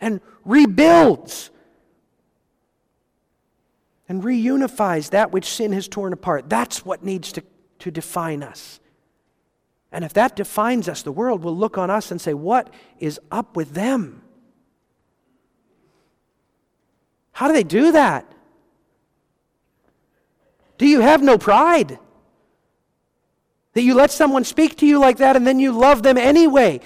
and 0.00 0.22
rebuilds 0.46 1.50
and 4.08 4.22
reunifies 4.22 5.10
that 5.10 5.30
which 5.30 5.44
sin 5.44 5.72
has 5.72 5.88
torn 5.88 6.14
apart. 6.14 6.48
That's 6.48 6.86
what 6.86 7.04
needs 7.04 7.32
to, 7.32 7.42
to 7.80 7.90
define 7.90 8.42
us. 8.42 8.80
And 9.92 10.04
if 10.04 10.14
that 10.14 10.34
defines 10.34 10.88
us, 10.88 11.02
the 11.02 11.12
world 11.12 11.44
will 11.44 11.56
look 11.56 11.76
on 11.76 11.90
us 11.90 12.10
and 12.10 12.20
say, 12.20 12.32
What 12.32 12.72
is 12.98 13.20
up 13.30 13.54
with 13.54 13.74
them? 13.74 14.22
How 17.32 17.46
do 17.46 17.52
they 17.52 17.62
do 17.62 17.92
that? 17.92 18.30
Do 20.78 20.86
you 20.86 21.00
have 21.00 21.22
no 21.22 21.36
pride? 21.36 21.98
That 23.74 23.82
you 23.82 23.94
let 23.94 24.10
someone 24.10 24.44
speak 24.44 24.76
to 24.78 24.86
you 24.86 24.98
like 24.98 25.18
that 25.18 25.36
and 25.36 25.46
then 25.46 25.58
you 25.58 25.72
love 25.72 26.02
them 26.02 26.18
anyway? 26.18 26.80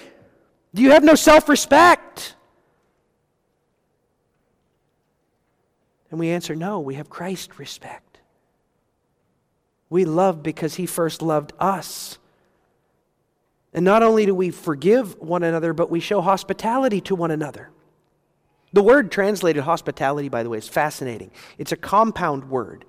Do 0.73 0.81
you 0.81 0.91
have 0.91 1.03
no 1.03 1.15
self 1.15 1.49
respect? 1.49 2.35
And 6.11 6.19
we 6.19 6.29
answer, 6.29 6.55
No, 6.55 6.79
we 6.81 6.95
have 6.95 7.09
Christ 7.09 7.57
respect. 7.57 8.19
We 9.89 10.03
love 10.03 10.43
because 10.43 10.75
he 10.75 10.85
first 10.85 11.21
loved 11.21 11.53
us. 11.57 12.17
And 13.77 13.85
not 13.85 14.01
only 14.01 14.25
do 14.25 14.33
we 14.33 14.49
forgive 14.49 15.19
one 15.19 15.43
another, 15.43 15.71
but 15.71 15.91
we 15.91 15.99
show 15.99 16.19
hospitality 16.19 16.99
to 17.01 17.13
one 17.13 17.29
another. 17.29 17.69
The 18.73 18.81
word 18.81 19.11
translated 19.11 19.61
hospitality, 19.65 20.29
by 20.29 20.41
the 20.41 20.49
way, 20.49 20.57
is 20.57 20.67
fascinating. 20.67 21.29
It's 21.59 21.71
a 21.71 21.75
compound 21.75 22.49
word. 22.49 22.85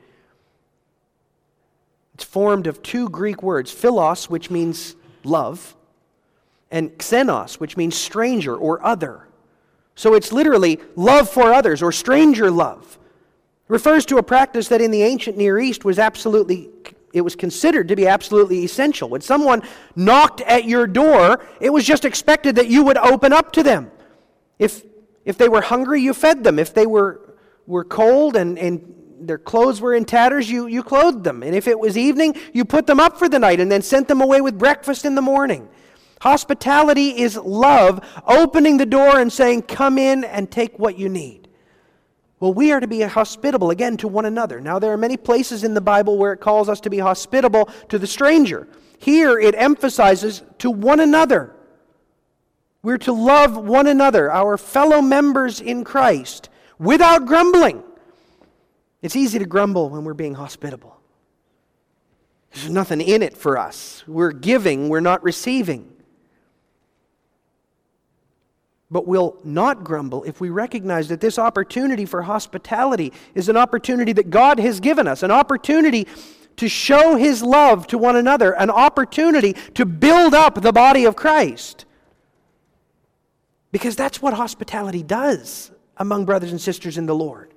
It's 2.14 2.24
formed 2.24 2.66
of 2.66 2.82
two 2.82 3.10
Greek 3.10 3.42
words 3.42 3.70
philos, 3.70 4.30
which 4.30 4.50
means 4.50 4.96
love, 5.24 5.76
and 6.70 6.90
xenos, 6.92 7.60
which 7.60 7.76
means 7.76 7.94
stranger 7.94 8.56
or 8.56 8.82
other. 8.82 9.28
So 9.94 10.14
it's 10.14 10.32
literally 10.32 10.80
love 10.96 11.28
for 11.28 11.52
others 11.52 11.82
or 11.82 11.92
stranger 11.92 12.50
love. 12.50 12.98
It 13.68 13.72
refers 13.72 14.06
to 14.06 14.16
a 14.16 14.22
practice 14.22 14.68
that 14.68 14.80
in 14.80 14.90
the 14.90 15.02
ancient 15.02 15.36
Near 15.36 15.58
East 15.58 15.84
was 15.84 15.98
absolutely 15.98 16.70
it 17.12 17.22
was 17.22 17.34
considered 17.36 17.88
to 17.88 17.96
be 17.96 18.06
absolutely 18.06 18.64
essential. 18.64 19.08
When 19.08 19.20
someone 19.20 19.62
knocked 19.96 20.40
at 20.42 20.64
your 20.64 20.86
door, 20.86 21.40
it 21.60 21.70
was 21.70 21.84
just 21.84 22.04
expected 22.04 22.56
that 22.56 22.68
you 22.68 22.84
would 22.84 22.98
open 22.98 23.32
up 23.32 23.52
to 23.52 23.62
them. 23.62 23.90
If, 24.58 24.84
if 25.24 25.38
they 25.38 25.48
were 25.48 25.62
hungry, 25.62 26.02
you 26.02 26.12
fed 26.12 26.44
them. 26.44 26.58
If 26.58 26.74
they 26.74 26.86
were, 26.86 27.36
were 27.66 27.84
cold 27.84 28.36
and, 28.36 28.58
and 28.58 28.94
their 29.20 29.38
clothes 29.38 29.80
were 29.80 29.94
in 29.94 30.04
tatters, 30.04 30.50
you, 30.50 30.66
you 30.66 30.82
clothed 30.82 31.24
them. 31.24 31.42
And 31.42 31.54
if 31.54 31.66
it 31.66 31.78
was 31.78 31.96
evening, 31.96 32.36
you 32.52 32.64
put 32.64 32.86
them 32.86 33.00
up 33.00 33.18
for 33.18 33.28
the 33.28 33.38
night 33.38 33.60
and 33.60 33.70
then 33.70 33.82
sent 33.82 34.08
them 34.08 34.20
away 34.20 34.40
with 34.40 34.58
breakfast 34.58 35.04
in 35.04 35.14
the 35.14 35.22
morning. 35.22 35.68
Hospitality 36.20 37.20
is 37.20 37.36
love, 37.36 38.04
opening 38.26 38.76
the 38.76 38.86
door 38.86 39.18
and 39.20 39.32
saying, 39.32 39.62
Come 39.62 39.98
in 39.98 40.24
and 40.24 40.50
take 40.50 40.78
what 40.78 40.98
you 40.98 41.08
need. 41.08 41.47
Well, 42.40 42.54
we 42.54 42.70
are 42.70 42.80
to 42.80 42.86
be 42.86 43.00
hospitable 43.02 43.70
again 43.70 43.96
to 43.98 44.08
one 44.08 44.24
another. 44.24 44.60
Now, 44.60 44.78
there 44.78 44.92
are 44.92 44.96
many 44.96 45.16
places 45.16 45.64
in 45.64 45.74
the 45.74 45.80
Bible 45.80 46.16
where 46.16 46.32
it 46.32 46.40
calls 46.40 46.68
us 46.68 46.80
to 46.82 46.90
be 46.90 46.98
hospitable 46.98 47.68
to 47.88 47.98
the 47.98 48.06
stranger. 48.06 48.68
Here, 48.98 49.38
it 49.38 49.54
emphasizes 49.56 50.42
to 50.58 50.70
one 50.70 51.00
another. 51.00 51.54
We're 52.82 52.98
to 52.98 53.12
love 53.12 53.56
one 53.56 53.88
another, 53.88 54.30
our 54.30 54.56
fellow 54.56 55.02
members 55.02 55.60
in 55.60 55.82
Christ, 55.82 56.48
without 56.78 57.26
grumbling. 57.26 57.82
It's 59.02 59.16
easy 59.16 59.40
to 59.40 59.46
grumble 59.46 59.90
when 59.90 60.04
we're 60.04 60.14
being 60.14 60.34
hospitable. 60.34 60.96
There's 62.52 62.70
nothing 62.70 63.00
in 63.00 63.22
it 63.22 63.36
for 63.36 63.58
us. 63.58 64.04
We're 64.06 64.32
giving, 64.32 64.88
we're 64.88 65.00
not 65.00 65.22
receiving 65.24 65.92
but 68.90 69.06
will 69.06 69.38
not 69.44 69.84
grumble 69.84 70.24
if 70.24 70.40
we 70.40 70.48
recognize 70.48 71.08
that 71.08 71.20
this 71.20 71.38
opportunity 71.38 72.06
for 72.06 72.22
hospitality 72.22 73.12
is 73.34 73.48
an 73.48 73.56
opportunity 73.56 74.12
that 74.14 74.30
God 74.30 74.58
has 74.58 74.80
given 74.80 75.06
us, 75.06 75.22
an 75.22 75.30
opportunity 75.30 76.06
to 76.56 76.68
show 76.68 77.16
His 77.16 77.42
love 77.42 77.86
to 77.88 77.98
one 77.98 78.16
another, 78.16 78.52
an 78.52 78.70
opportunity 78.70 79.54
to 79.74 79.84
build 79.84 80.34
up 80.34 80.60
the 80.60 80.72
body 80.72 81.04
of 81.04 81.16
Christ. 81.16 81.84
Because 83.70 83.94
that's 83.94 84.22
what 84.22 84.34
hospitality 84.34 85.02
does 85.02 85.70
among 85.98 86.24
brothers 86.24 86.50
and 86.50 86.60
sisters 86.60 86.96
in 86.96 87.06
the 87.06 87.14
Lord. 87.14 87.52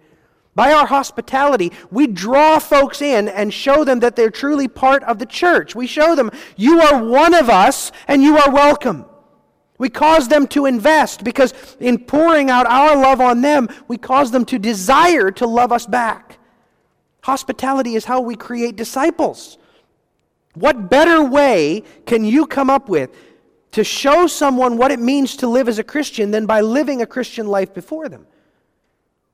By 0.54 0.74
our 0.74 0.86
hospitality, 0.86 1.72
we 1.89 2.08
draw 2.08 2.60
folks 2.60 3.02
in 3.02 3.30
and 3.30 3.54
show 3.54 3.86
them 3.86 4.02
that 4.02 4.17
they're 4.17 4.30
truly 4.30 4.67
part 4.67 5.02
of 5.04 5.17
the 5.17 5.26
church. 5.26 5.76
We 5.76 5.88
show 5.88 6.13
them, 6.13 6.30
you 6.58 6.82
are 6.82 7.02
one 7.02 7.34
of 7.34 7.50
us 7.50 7.94
and 8.10 8.22
you 8.22 8.38
are 8.38 8.52
welcome. 8.52 9.06
We 9.82 9.89
cause 9.89 10.28
them 10.28 10.46
to 10.50 10.67
invest 10.67 11.24
because 11.24 11.56
in 11.80 11.98
pouring 11.98 12.52
out 12.52 12.67
our 12.67 12.96
love 12.96 13.20
on 13.20 13.41
them, 13.41 13.67
we 13.88 13.98
cause 13.98 14.30
them 14.30 14.46
to 14.46 14.60
desire 14.60 15.32
to 15.32 15.48
love 15.48 15.72
us 15.72 15.88
back. 15.88 16.38
Hospitality 17.24 17.96
is 17.96 18.06
how 18.06 18.22
we 18.22 18.36
create 18.36 18.76
disciples. 18.76 19.58
What 20.54 20.91
better 20.91 21.24
way 21.24 21.82
can 22.06 22.24
you 22.24 22.46
come 22.46 22.70
up 22.70 22.89
with 22.89 23.10
to 23.72 23.84
show 23.84 24.28
someone 24.28 24.78
what 24.78 24.91
it 24.91 25.00
means 25.00 25.36
to 25.38 25.48
live 25.48 25.67
as 25.67 25.80
a 25.80 25.84
Christian 25.84 26.30
than 26.30 26.46
by 26.46 26.62
living 26.62 27.02
a 27.02 27.08
Christian 27.08 27.48
life 27.48 27.74
before 27.74 28.08
them? 28.08 28.28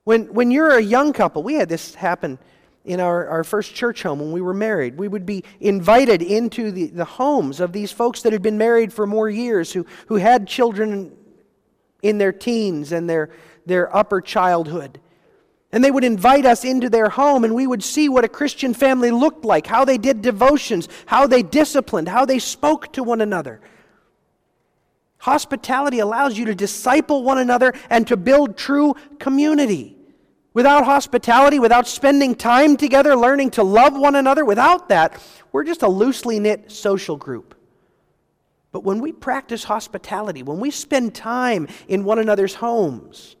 When, 0.04 0.32
when 0.32 0.50
you're 0.50 0.78
a 0.78 0.82
young 0.82 1.12
couple, 1.12 1.42
we 1.42 1.56
had 1.56 1.68
this 1.68 1.94
happen 1.94 2.38
in 2.88 3.00
our, 3.00 3.28
our 3.28 3.44
first 3.44 3.74
church 3.74 4.02
home 4.02 4.18
when 4.18 4.32
we 4.32 4.40
were 4.40 4.54
married. 4.54 4.96
We 4.96 5.08
would 5.08 5.26
be 5.26 5.44
invited 5.60 6.22
into 6.22 6.72
the, 6.72 6.86
the 6.86 7.04
homes 7.04 7.60
of 7.60 7.72
these 7.72 7.92
folks 7.92 8.22
that 8.22 8.32
had 8.32 8.40
been 8.40 8.56
married 8.56 8.94
for 8.94 9.06
more 9.06 9.28
years, 9.28 9.72
who, 9.72 9.84
who 10.06 10.16
had 10.16 10.48
children 10.48 11.14
in 12.02 12.16
their 12.16 12.32
teens 12.32 12.92
and 12.92 13.08
their, 13.08 13.28
their 13.66 13.94
upper 13.94 14.22
childhood. 14.22 15.00
And 15.70 15.84
they 15.84 15.90
would 15.90 16.02
invite 16.02 16.46
us 16.46 16.64
into 16.64 16.88
their 16.88 17.10
home, 17.10 17.44
and 17.44 17.54
we 17.54 17.66
would 17.66 17.84
see 17.84 18.08
what 18.08 18.24
a 18.24 18.28
Christian 18.28 18.72
family 18.72 19.10
looked 19.10 19.44
like, 19.44 19.66
how 19.66 19.84
they 19.84 19.98
did 19.98 20.22
devotions, 20.22 20.88
how 21.04 21.26
they 21.26 21.42
disciplined, 21.42 22.08
how 22.08 22.24
they 22.24 22.38
spoke 22.38 22.90
to 22.94 23.02
one 23.02 23.20
another. 23.20 23.60
Hospitality 25.18 25.98
allows 25.98 26.38
you 26.38 26.46
to 26.46 26.54
disciple 26.54 27.22
one 27.22 27.36
another 27.36 27.74
and 27.90 28.06
to 28.06 28.16
build 28.16 28.56
true 28.56 28.94
community. 29.18 29.97
Without 30.58 30.86
hospitality, 30.86 31.60
without 31.60 31.86
spending 31.86 32.34
time 32.34 32.76
together, 32.76 33.14
learning 33.14 33.48
to 33.48 33.62
love 33.62 33.96
one 33.96 34.16
another, 34.16 34.44
without 34.44 34.88
that, 34.88 35.22
we're 35.52 35.62
just 35.62 35.84
a 35.84 35.88
loosely 35.88 36.40
knit 36.40 36.72
social 36.72 37.16
group. 37.16 37.54
But 38.72 38.82
when 38.82 38.98
we 38.98 39.12
practice 39.12 39.62
hospitality, 39.62 40.42
when 40.42 40.58
we 40.58 40.72
spend 40.72 41.14
time 41.14 41.68
in 41.86 42.02
one 42.02 42.18
another's 42.18 42.56
homes, 42.56 43.36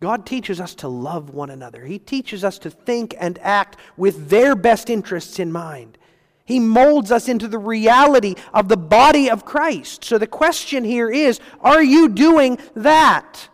God 0.00 0.24
teaches 0.24 0.60
us 0.60 0.76
to 0.76 0.88
love 0.88 1.30
one 1.30 1.50
another. 1.50 1.84
He 1.84 1.98
teaches 1.98 2.44
us 2.44 2.60
to 2.60 2.70
think 2.70 3.16
and 3.18 3.36
act 3.40 3.76
with 3.96 4.28
their 4.28 4.54
best 4.54 4.88
interests 4.88 5.40
in 5.40 5.50
mind. 5.50 5.98
He 6.44 6.60
molds 6.60 7.10
us 7.10 7.28
into 7.28 7.48
the 7.48 7.58
reality 7.58 8.36
of 8.54 8.68
the 8.68 8.76
body 8.76 9.28
of 9.28 9.44
Christ. 9.44 10.04
So 10.04 10.16
the 10.16 10.28
question 10.28 10.84
here 10.84 11.10
is 11.10 11.40
are 11.60 11.82
you 11.82 12.08
doing 12.08 12.58
that? 12.76 13.48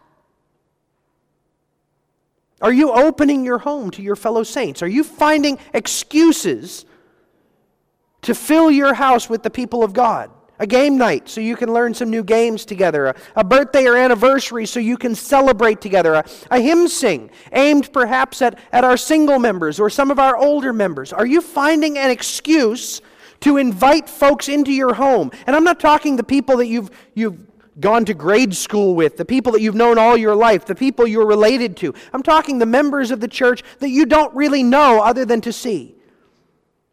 Are 2.60 2.72
you 2.72 2.92
opening 2.92 3.44
your 3.44 3.58
home 3.58 3.90
to 3.92 4.02
your 4.02 4.16
fellow 4.16 4.42
saints? 4.42 4.82
Are 4.82 4.88
you 4.88 5.04
finding 5.04 5.58
excuses 5.72 6.84
to 8.22 8.34
fill 8.34 8.70
your 8.70 8.94
house 8.94 9.30
with 9.30 9.42
the 9.42 9.50
people 9.50 9.84
of 9.84 9.92
God? 9.92 10.30
a 10.58 10.66
game 10.66 10.98
night 10.98 11.28
so 11.28 11.40
you 11.40 11.56
can 11.56 11.72
learn 11.72 11.94
some 11.94 12.10
new 12.10 12.24
games 12.24 12.64
together, 12.64 13.06
a, 13.06 13.14
a 13.36 13.44
birthday 13.44 13.86
or 13.86 13.96
anniversary 13.96 14.66
so 14.66 14.80
you 14.80 14.96
can 14.96 15.14
celebrate 15.14 15.80
together, 15.80 16.14
a, 16.14 16.24
a 16.50 16.60
hymn 16.60 16.88
sing 16.88 17.30
aimed 17.52 17.92
perhaps 17.92 18.42
at, 18.42 18.58
at 18.72 18.84
our 18.84 18.96
single 18.96 19.38
members 19.38 19.78
or 19.78 19.88
some 19.88 20.10
of 20.10 20.18
our 20.18 20.36
older 20.36 20.72
members. 20.72 21.12
Are 21.12 21.26
you 21.26 21.40
finding 21.40 21.96
an 21.96 22.10
excuse 22.10 23.00
to 23.40 23.56
invite 23.56 24.08
folks 24.08 24.48
into 24.48 24.72
your 24.72 24.94
home? 24.94 25.30
And 25.46 25.54
I'm 25.54 25.64
not 25.64 25.78
talking 25.78 26.16
the 26.16 26.24
people 26.24 26.56
that 26.56 26.66
you've, 26.66 26.90
you've 27.14 27.47
gone 27.80 28.04
to 28.06 28.14
grade 28.14 28.54
school 28.54 28.94
with, 28.94 29.16
the 29.16 29.24
people 29.24 29.52
that 29.52 29.60
you've 29.60 29.74
known 29.74 29.98
all 29.98 30.16
your 30.16 30.34
life, 30.34 30.64
the 30.64 30.74
people 30.74 31.06
you're 31.06 31.26
related 31.26 31.76
to. 31.78 31.94
I'm 32.12 32.22
talking 32.22 32.58
the 32.58 32.66
members 32.66 33.10
of 33.10 33.20
the 33.20 33.28
church 33.28 33.62
that 33.78 33.90
you 33.90 34.06
don't 34.06 34.34
really 34.34 34.62
know 34.62 35.00
other 35.02 35.24
than 35.24 35.40
to 35.42 35.52
see. 35.52 35.94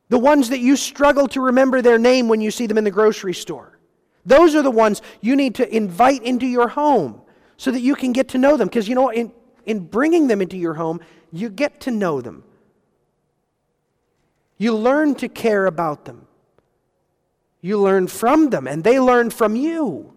The 0.10 0.20
ones 0.20 0.50
that 0.50 0.60
you 0.60 0.76
struggle 0.76 1.28
to 1.30 1.42
remember 1.42 1.82
their 1.82 1.98
name 1.98 2.28
when 2.28 2.42
you 2.42 2.52
see 2.52 2.68
them 2.68 2.78
in 2.78 2.84
the 2.84 2.92
grocery 2.92 3.34
store. 3.34 3.80
Those 4.26 4.56
are 4.56 4.62
the 4.62 4.72
ones 4.72 5.02
you 5.22 5.36
need 5.36 5.56
to 5.56 5.76
invite 5.76 6.24
into 6.24 6.46
your 6.46 6.68
home 6.68 7.22
so 7.58 7.72
that 7.72 7.82
you 7.82 7.96
can 7.96 8.12
get 8.12 8.30
to 8.30 8.38
know 8.38 8.58
them. 8.58 8.68
Because, 8.68 8.88
you 8.88 8.96
know, 8.96 9.10
in, 9.10 9.32
in 9.66 9.80
bringing 9.80 10.28
them 10.28 10.42
into 10.42 10.58
your 10.58 10.76
home, 10.76 11.00
you 11.32 11.50
get 11.50 11.80
to 11.82 11.92
know 11.92 12.22
them. 12.22 12.44
You 14.58 14.76
learn 14.76 15.16
to 15.16 15.30
care 15.30 15.66
about 15.66 16.06
them. 16.06 16.28
You 17.62 17.80
learn 17.80 18.08
from 18.08 18.52
them, 18.52 18.68
and 18.68 18.84
they 18.84 19.00
learn 19.00 19.32
from 19.32 19.56
you. 19.56 20.15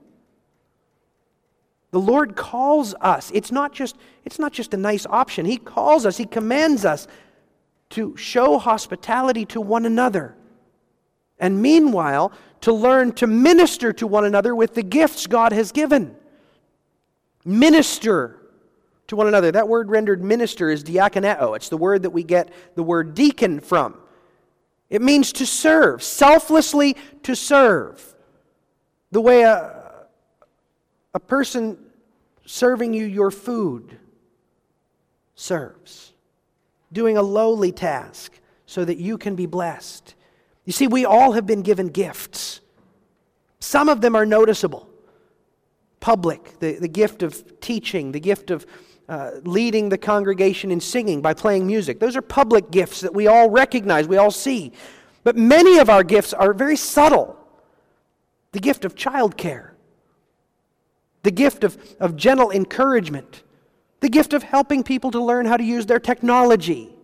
The 1.90 2.00
Lord 2.00 2.36
calls 2.36 2.94
us. 3.00 3.30
It's 3.32 3.50
not 3.50 3.72
just, 3.72 3.96
it's 4.24 4.38
not 4.38 4.52
just 4.52 4.74
a 4.74 4.76
nice 4.76 5.06
option. 5.06 5.46
He 5.46 5.56
calls 5.56 6.04
us, 6.04 6.16
He 6.16 6.26
commands 6.26 6.84
us 6.84 7.06
to 7.90 8.16
show 8.16 8.58
hospitality 8.58 9.46
to 9.46 9.60
one 9.60 9.86
another. 9.86 10.34
And 11.38 11.62
meanwhile, 11.62 12.32
to 12.62 12.72
learn 12.72 13.12
to 13.12 13.26
minister 13.26 13.92
to 13.94 14.06
one 14.06 14.24
another 14.24 14.54
with 14.54 14.74
the 14.74 14.82
gifts 14.82 15.26
God 15.26 15.52
has 15.52 15.72
given. 15.72 16.14
Minister 17.44 18.38
to 19.06 19.16
one 19.16 19.26
another. 19.28 19.50
That 19.50 19.68
word 19.68 19.88
rendered 19.88 20.22
minister 20.22 20.70
is 20.70 20.84
diakoneo. 20.84 21.56
It's 21.56 21.68
the 21.68 21.76
word 21.76 22.02
that 22.02 22.10
we 22.10 22.22
get 22.22 22.52
the 22.74 22.82
word 22.82 23.14
deacon 23.14 23.60
from. 23.60 23.96
It 24.90 25.02
means 25.02 25.32
to 25.34 25.46
serve, 25.46 26.02
selflessly 26.02 26.96
to 27.22 27.34
serve. 27.34 28.14
The 29.10 29.20
way 29.20 29.42
a, 29.42 29.77
a 31.14 31.20
person 31.20 31.78
serving 32.46 32.94
you 32.94 33.04
your 33.04 33.30
food 33.30 33.98
serves 35.34 36.12
doing 36.92 37.16
a 37.16 37.22
lowly 37.22 37.72
task 37.72 38.40
so 38.66 38.84
that 38.84 38.98
you 38.98 39.18
can 39.18 39.34
be 39.34 39.46
blessed. 39.46 40.14
You 40.64 40.72
see, 40.72 40.86
we 40.86 41.04
all 41.04 41.32
have 41.32 41.46
been 41.46 41.62
given 41.62 41.88
gifts. 41.88 42.60
Some 43.60 43.88
of 43.88 44.00
them 44.00 44.14
are 44.14 44.26
noticeable. 44.26 44.88
Public, 46.00 46.58
the, 46.60 46.74
the 46.74 46.88
gift 46.88 47.22
of 47.22 47.60
teaching, 47.60 48.12
the 48.12 48.20
gift 48.20 48.50
of 48.50 48.66
uh, 49.08 49.32
leading 49.42 49.88
the 49.88 49.98
congregation 49.98 50.70
in 50.70 50.80
singing 50.80 51.22
by 51.22 51.34
playing 51.34 51.66
music. 51.66 51.98
Those 51.98 52.14
are 52.14 52.22
public 52.22 52.70
gifts 52.70 53.00
that 53.00 53.14
we 53.14 53.26
all 53.26 53.48
recognize, 53.50 54.06
we 54.06 54.18
all 54.18 54.30
see. 54.30 54.72
But 55.24 55.36
many 55.36 55.78
of 55.78 55.88
our 55.90 56.04
gifts 56.04 56.32
are 56.32 56.52
very 56.52 56.76
subtle. 56.76 57.36
The 58.52 58.60
gift 58.60 58.84
of 58.84 58.94
childcare, 58.94 59.70
the 61.22 61.30
gift 61.30 61.64
of, 61.64 61.78
of 62.00 62.16
gentle 62.16 62.50
encouragement, 62.50 63.42
the 64.00 64.08
gift 64.08 64.32
of 64.32 64.42
helping 64.42 64.82
people 64.82 65.10
to 65.10 65.22
learn 65.22 65.46
how 65.46 65.56
to 65.56 65.64
use 65.64 65.86
their 65.86 65.98
technology. 65.98 66.94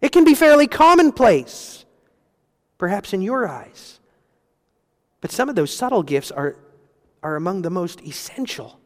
It 0.00 0.12
can 0.12 0.24
be 0.24 0.34
fairly 0.34 0.66
commonplace, 0.66 1.84
perhaps 2.78 3.12
in 3.12 3.22
your 3.22 3.46
eyes. 3.46 4.00
But 5.20 5.30
some 5.30 5.48
of 5.48 5.54
those 5.54 5.74
subtle 5.74 6.02
gifts 6.02 6.30
are, 6.30 6.56
are 7.22 7.36
among 7.36 7.62
the 7.62 7.70
most 7.70 8.02
essential. 8.02 8.80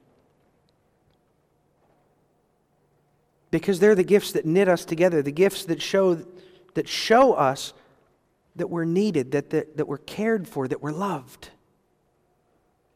Because 3.51 3.81
they're 3.81 3.95
the 3.95 4.05
gifts 4.05 4.33
that 4.33 4.45
knit 4.45 4.69
us 4.69 4.85
together, 4.85 5.23
the 5.23 5.33
gifts 5.33 5.65
that 5.67 5.81
show, 5.81 6.23
that 6.75 6.89
show 6.89 7.33
us 7.33 7.73
that 8.57 8.69
we're 8.69 8.85
needed, 8.85 9.33
that, 9.33 9.51
that, 9.51 9.77
that 9.77 9.87
we're 9.87 9.99
cared 9.99 10.47
for, 10.49 10.69
that 10.69 10.83
we're 10.83 10.93
loved. 10.93 11.51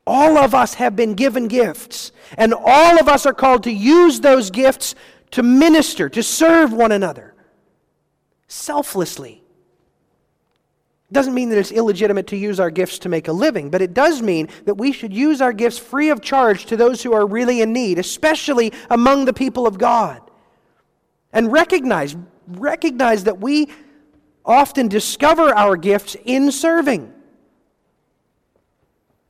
All 0.07 0.39
of 0.39 0.55
us 0.55 0.75
have 0.75 0.97
been 0.97 1.15
given 1.15 1.47
gifts, 1.49 2.13
and 2.37 2.55
all 2.55 2.99
of 2.99 3.09
us 3.09 3.27
are 3.27 3.35
called 3.35 3.63
to 3.65 3.73
use 3.73 4.21
those 4.21 4.51
gifts 4.51 4.95
to 5.33 5.43
minister, 5.43 6.09
to 6.09 6.23
serve 6.23 6.73
one 6.73 6.93
another 6.93 7.35
selflessly. 8.49 9.45
Doesn't 11.13 11.35
mean 11.35 11.49
that 11.51 11.59
it's 11.59 11.73
illegitimate 11.73 12.29
to 12.29 12.37
use 12.37 12.61
our 12.61 12.71
gifts 12.71 13.01
to 13.01 13.09
make 13.09 13.27
a 13.29 13.33
living, 13.33 13.69
but 13.69 13.83
it 13.83 13.95
does 13.95 14.23
mean 14.23 14.49
that 14.65 14.75
we 14.75 14.93
should 14.93 15.13
use 15.13 15.41
our 15.41 15.53
gifts 15.53 15.79
free 15.79 16.11
of 16.11 16.21
charge 16.21 16.67
to 16.67 16.77
those 16.77 17.03
who 17.03 17.13
are 17.13 17.27
really 17.27 17.63
in 17.63 17.73
need, 17.73 17.99
especially 17.99 18.73
among 18.91 19.25
the 19.25 19.33
people 19.33 19.67
of 19.67 19.77
God. 19.77 20.21
And 21.33 21.51
recognize, 21.51 22.17
recognize 22.47 23.25
that 23.25 23.41
we 23.41 23.71
often 24.45 24.89
discover 24.89 25.55
our 25.55 25.77
gifts 25.77 26.17
in 26.25 26.53
serving. 26.53 27.13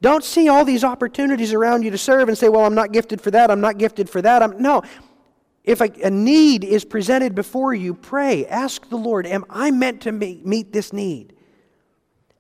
Don't 0.00 0.24
see 0.24 0.48
all 0.48 0.64
these 0.64 0.82
opportunities 0.82 1.52
around 1.52 1.82
you 1.82 1.90
to 1.90 1.98
serve 1.98 2.28
and 2.28 2.38
say, 2.38 2.48
well, 2.48 2.64
I'm 2.64 2.74
not 2.74 2.92
gifted 2.92 3.20
for 3.20 3.30
that, 3.32 3.50
I'm 3.50 3.60
not 3.60 3.78
gifted 3.78 4.08
for 4.08 4.22
that. 4.22 4.42
I'm, 4.42 4.60
no. 4.60 4.82
If 5.62 5.82
a, 5.82 5.90
a 6.02 6.10
need 6.10 6.64
is 6.64 6.84
presented 6.86 7.34
before 7.34 7.74
you, 7.74 7.92
pray. 7.94 8.46
Ask 8.46 8.88
the 8.88 8.96
Lord, 8.96 9.26
am 9.26 9.44
I 9.50 9.70
meant 9.70 10.00
to 10.02 10.12
meet, 10.12 10.46
meet 10.46 10.72
this 10.72 10.92
need? 10.92 11.34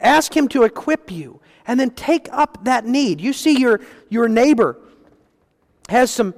Ask 0.00 0.34
Him 0.34 0.48
to 0.48 0.62
equip 0.62 1.10
you, 1.10 1.40
and 1.66 1.78
then 1.78 1.90
take 1.90 2.28
up 2.32 2.64
that 2.64 2.86
need. 2.86 3.20
You 3.20 3.34
see 3.34 3.58
your, 3.58 3.80
your 4.08 4.26
neighbor 4.28 4.78
has 5.90 6.10
some 6.10 6.34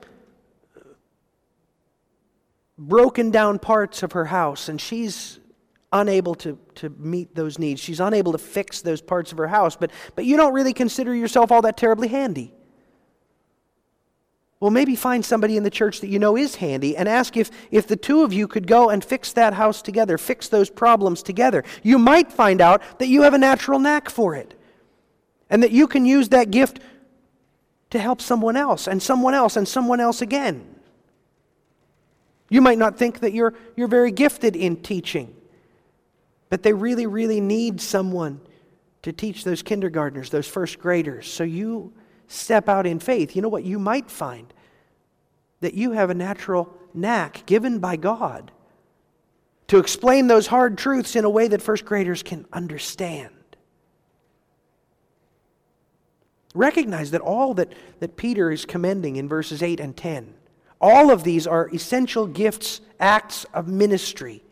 broken 2.77 3.31
down 3.31 3.61
parts 3.61 4.03
of 4.03 4.13
her 4.13 4.25
house, 4.25 4.69
and 4.69 4.81
she's 4.81 5.39
unable 5.93 6.35
to, 6.37 6.59
to 6.77 6.89
meet 6.91 7.35
those 7.35 7.59
needs. 7.59 7.81
She's 7.81 8.01
unable 8.01 8.33
to 8.33 8.39
fix 8.39 8.83
those 8.83 9.01
parts 9.01 9.33
of 9.33 9.39
her 9.39 9.49
house, 9.49 9.77
but, 9.77 9.91
but 10.15 10.25
you 10.25 10.37
don't 10.37 10.55
really 10.55 10.73
consider 10.73 11.15
yourself 11.15 11.53
all 11.53 11.63
that 11.63 11.77
terribly 11.77 12.09
handy. 12.09 12.55
Well, 14.59 14.71
maybe 14.71 14.95
find 14.95 15.25
somebody 15.25 15.57
in 15.57 15.65
the 15.65 15.71
church 15.71 16.01
that 16.03 16.07
you 16.07 16.21
know 16.21 16.37
is 16.37 16.55
handy 16.55 16.97
and 16.97 17.09
ask 17.09 17.37
if, 17.37 17.51
if 17.73 17.89
the 17.89 17.97
two 17.97 18.23
of 18.23 18.33
you 18.33 18.47
could 18.47 18.69
go 18.69 18.91
and 18.91 19.05
fix 19.05 19.33
that 19.33 19.55
house 19.55 19.83
together, 19.83 20.17
fix 20.17 20.49
those 20.49 20.71
problems 20.71 21.23
together. 21.23 21.65
You 21.83 21.99
might 21.99 22.33
find 22.33 22.61
out 22.61 22.81
that 23.01 23.09
you 23.09 23.23
have 23.23 23.35
a 23.35 23.39
natural 23.39 23.81
knack 23.81 24.09
for 24.09 24.37
it 24.37 24.55
and 25.51 25.65
that 25.65 25.73
you 25.73 25.89
can 25.89 26.07
use 26.07 26.29
that 26.29 26.53
gift 26.53 26.79
to 27.91 27.99
help 27.99 28.21
someone 28.21 28.57
else 28.57 28.87
and 28.87 29.03
someone 29.03 29.35
else 29.35 29.57
and 29.57 29.67
someone 29.67 29.99
else 29.99 30.23
again. 30.23 30.65
You 32.49 32.61
might 32.61 32.79
not 32.79 32.97
think 32.97 33.19
that 33.19 33.33
you're, 33.33 33.55
you're 33.77 33.89
very 33.89 34.13
gifted 34.13 34.55
in 34.55 34.77
teaching. 34.77 35.35
But 36.53 36.63
they 36.63 36.75
really, 36.75 37.07
really 37.07 37.41
need 37.41 37.81
someone 37.81 38.39
to 39.01 39.11
teach 39.11 39.43
those 39.43 39.63
kindergartners, 39.63 40.29
those 40.29 40.47
first 40.47 40.79
graders. 40.79 41.27
So 41.27 41.45
you 41.45 41.95
step 42.27 42.69
out 42.69 42.87
in 42.87 42.99
faith. 42.99 43.35
You 43.35 43.41
know 43.41 43.49
what? 43.49 43.65
You 43.65 43.79
might 43.79 44.11
find 44.11 44.53
that 45.61 45.73
you 45.73 45.93
have 45.93 46.11
a 46.11 46.15
natural 46.15 46.71
knack 46.93 47.47
given 47.47 47.79
by 47.79 47.97
God 47.97 48.53
to 49.69 49.79
explain 49.79 50.27
those 50.27 50.47
hard 50.47 50.77
truths 50.77 51.17
in 51.17 51.25
a 51.25 51.31
way 51.31 51.49
that 51.49 51.63
first 51.63 51.87
graders 51.87 52.23
can 52.23 52.45
understand. 52.53 53.33
Recognize 56.55 57.13
that 57.13 57.23
all 57.23 57.55
that, 57.55 57.73
that 58.01 58.19
Peter 58.19 58.51
is 58.51 58.67
commending 58.67 59.17
in 59.17 59.27
verses 59.27 59.63
8 59.63 59.81
and 59.81 59.97
10, 59.97 60.35
all 60.83 61.11
of 61.11 61.25
these 61.25 61.47
are 61.47 61.71
essential 61.75 62.27
gifts, 62.27 62.83
acts 63.01 63.47
of 63.55 63.69
ministry 63.69 64.43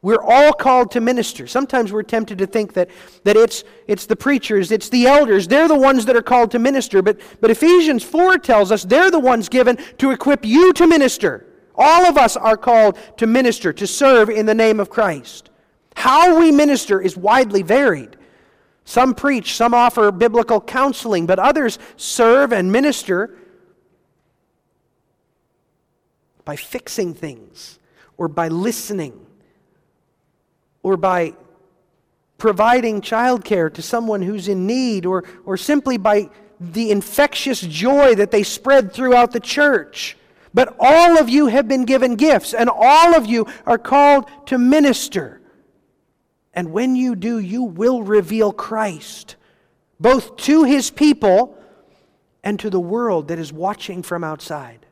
we're 0.00 0.22
all 0.22 0.52
called 0.52 0.92
to 0.92 1.00
minister. 1.00 1.46
Sometimes 1.48 1.92
we're 1.92 2.04
tempted 2.04 2.38
to 2.38 2.46
think 2.46 2.74
that, 2.74 2.88
that 3.24 3.36
it's, 3.36 3.64
it's 3.88 4.06
the 4.06 4.14
preachers, 4.14 4.70
it's 4.70 4.88
the 4.88 5.06
elders, 5.06 5.48
they're 5.48 5.66
the 5.66 5.74
ones 5.74 6.04
that 6.06 6.14
are 6.14 6.22
called 6.22 6.52
to 6.52 6.58
minister. 6.58 7.02
But, 7.02 7.20
but 7.40 7.50
Ephesians 7.50 8.04
4 8.04 8.38
tells 8.38 8.70
us 8.70 8.84
they're 8.84 9.10
the 9.10 9.18
ones 9.18 9.48
given 9.48 9.76
to 9.98 10.10
equip 10.12 10.44
you 10.44 10.72
to 10.74 10.86
minister. 10.86 11.46
All 11.74 12.06
of 12.06 12.16
us 12.16 12.36
are 12.36 12.56
called 12.56 12.96
to 13.16 13.26
minister, 13.26 13.72
to 13.72 13.86
serve 13.86 14.30
in 14.30 14.46
the 14.46 14.54
name 14.54 14.78
of 14.78 14.88
Christ. 14.88 15.50
How 15.96 16.38
we 16.38 16.52
minister 16.52 17.00
is 17.00 17.16
widely 17.16 17.62
varied. 17.62 18.16
Some 18.84 19.14
preach, 19.14 19.56
some 19.56 19.74
offer 19.74 20.12
biblical 20.12 20.60
counseling, 20.60 21.26
but 21.26 21.40
others 21.40 21.78
serve 21.96 22.52
and 22.52 22.70
minister 22.70 23.36
by 26.44 26.54
fixing 26.56 27.14
things 27.14 27.80
or 28.16 28.28
by 28.28 28.48
listening 28.48 29.26
or 30.88 30.96
by 30.96 31.34
providing 32.38 33.02
childcare 33.02 33.70
to 33.74 33.82
someone 33.82 34.22
who's 34.22 34.48
in 34.48 34.66
need, 34.66 35.04
or, 35.04 35.22
or 35.44 35.58
simply 35.58 35.98
by 35.98 36.30
the 36.58 36.90
infectious 36.90 37.60
joy 37.60 38.14
that 38.14 38.30
they 38.30 38.42
spread 38.42 38.90
throughout 38.90 39.32
the 39.32 39.40
church. 39.40 40.16
But 40.54 40.74
all 40.78 41.18
of 41.18 41.28
you 41.28 41.48
have 41.48 41.68
been 41.68 41.84
given 41.84 42.14
gifts, 42.14 42.54
and 42.54 42.70
all 42.72 43.14
of 43.14 43.26
you 43.26 43.46
are 43.66 43.76
called 43.76 44.30
to 44.46 44.56
minister. 44.56 45.42
And 46.54 46.72
when 46.72 46.96
you 46.96 47.14
do, 47.14 47.38
you 47.38 47.64
will 47.64 48.02
reveal 48.02 48.50
Christ 48.50 49.36
both 50.00 50.36
to 50.38 50.64
his 50.64 50.90
people 50.90 51.58
and 52.42 52.58
to 52.60 52.70
the 52.70 52.80
world 52.80 53.28
that 53.28 53.38
is 53.38 53.52
watching 53.52 54.02
from 54.02 54.24
outside. 54.24 54.86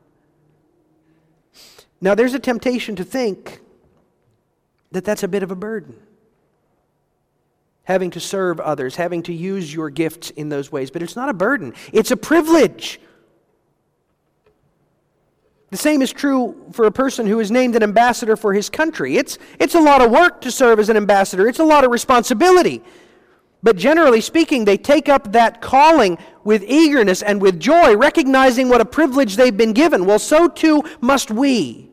Now, 1.99 2.13
there's 2.13 2.35
a 2.35 2.39
temptation 2.39 2.95
to 2.97 3.03
think 3.03 3.61
that 4.91 5.05
that's 5.05 5.23
a 5.23 5.27
bit 5.27 5.43
of 5.43 5.51
a 5.51 5.55
burden. 5.55 5.95
Having 7.83 8.11
to 8.11 8.19
serve 8.19 8.59
others, 8.59 8.95
having 8.95 9.23
to 9.23 9.33
use 9.33 9.73
your 9.73 9.89
gifts 9.89 10.29
in 10.31 10.49
those 10.49 10.71
ways. 10.71 10.91
But 10.91 11.03
it's 11.03 11.15
not 11.15 11.29
a 11.29 11.33
burden, 11.33 11.73
it's 11.93 12.11
a 12.11 12.17
privilege. 12.17 12.99
The 15.69 15.77
same 15.77 16.01
is 16.01 16.13
true 16.13 16.55
for 16.71 16.85
a 16.85 16.91
person 16.91 17.27
who 17.27 17.41
is 17.41 17.51
named 17.51 17.75
an 17.75 17.83
ambassador 17.83 18.37
for 18.37 18.53
his 18.53 18.69
country. 18.69 19.17
It's, 19.17 19.37
it's 19.59 19.75
a 19.75 19.81
lot 19.81 20.01
of 20.01 20.11
work 20.11 20.39
to 20.41 20.51
serve 20.51 20.79
as 20.79 20.87
an 20.87 20.95
ambassador, 20.95 21.47
it's 21.47 21.59
a 21.59 21.65
lot 21.65 21.83
of 21.83 21.91
responsibility. 21.91 22.81
But 23.63 23.75
generally 23.75 24.21
speaking, 24.21 24.65
they 24.65 24.77
take 24.77 25.09
up 25.09 25.33
that 25.33 25.61
calling 25.61 26.17
with 26.43 26.63
eagerness 26.63 27.21
and 27.21 27.41
with 27.41 27.59
joy, 27.59 27.97
recognizing 27.97 28.69
what 28.69 28.79
a 28.79 28.85
privilege 28.85 29.35
they've 29.35 29.55
been 29.55 29.73
given. 29.73 30.05
Well, 30.05 30.19
so 30.19 30.47
too 30.47 30.83
must 31.01 31.31
we. 31.31 31.86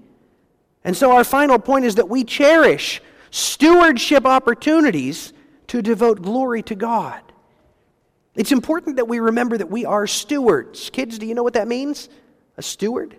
And 0.84 0.96
so, 0.96 1.12
our 1.12 1.24
final 1.24 1.58
point 1.58 1.86
is 1.86 1.94
that 1.94 2.08
we 2.08 2.24
cherish 2.24 3.00
stewardship 3.30 4.26
opportunities 4.26 5.32
to 5.68 5.80
devote 5.80 6.20
glory 6.20 6.62
to 6.64 6.74
God. 6.74 7.20
It's 8.34 8.52
important 8.52 8.96
that 8.96 9.08
we 9.08 9.18
remember 9.18 9.56
that 9.56 9.70
we 9.70 9.86
are 9.86 10.06
stewards. 10.06 10.90
Kids, 10.90 11.18
do 11.18 11.26
you 11.26 11.34
know 11.34 11.42
what 11.42 11.54
that 11.54 11.68
means? 11.68 12.08
A 12.58 12.62
steward? 12.62 13.16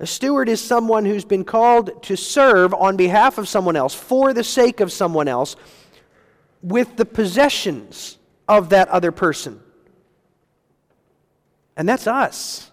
A 0.00 0.06
steward 0.06 0.48
is 0.48 0.60
someone 0.60 1.04
who's 1.04 1.24
been 1.24 1.44
called 1.44 2.02
to 2.02 2.16
serve 2.16 2.74
on 2.74 2.96
behalf 2.96 3.38
of 3.38 3.48
someone 3.48 3.76
else, 3.76 3.94
for 3.94 4.32
the 4.34 4.42
sake 4.42 4.80
of 4.80 4.90
someone 4.90 5.28
else, 5.28 5.54
with 6.60 6.96
the 6.96 7.04
possessions 7.04 8.18
of 8.48 8.70
that 8.70 8.88
other 8.88 9.12
person. 9.12 9.60
And 11.76 11.88
that's 11.88 12.08
us. 12.08 12.71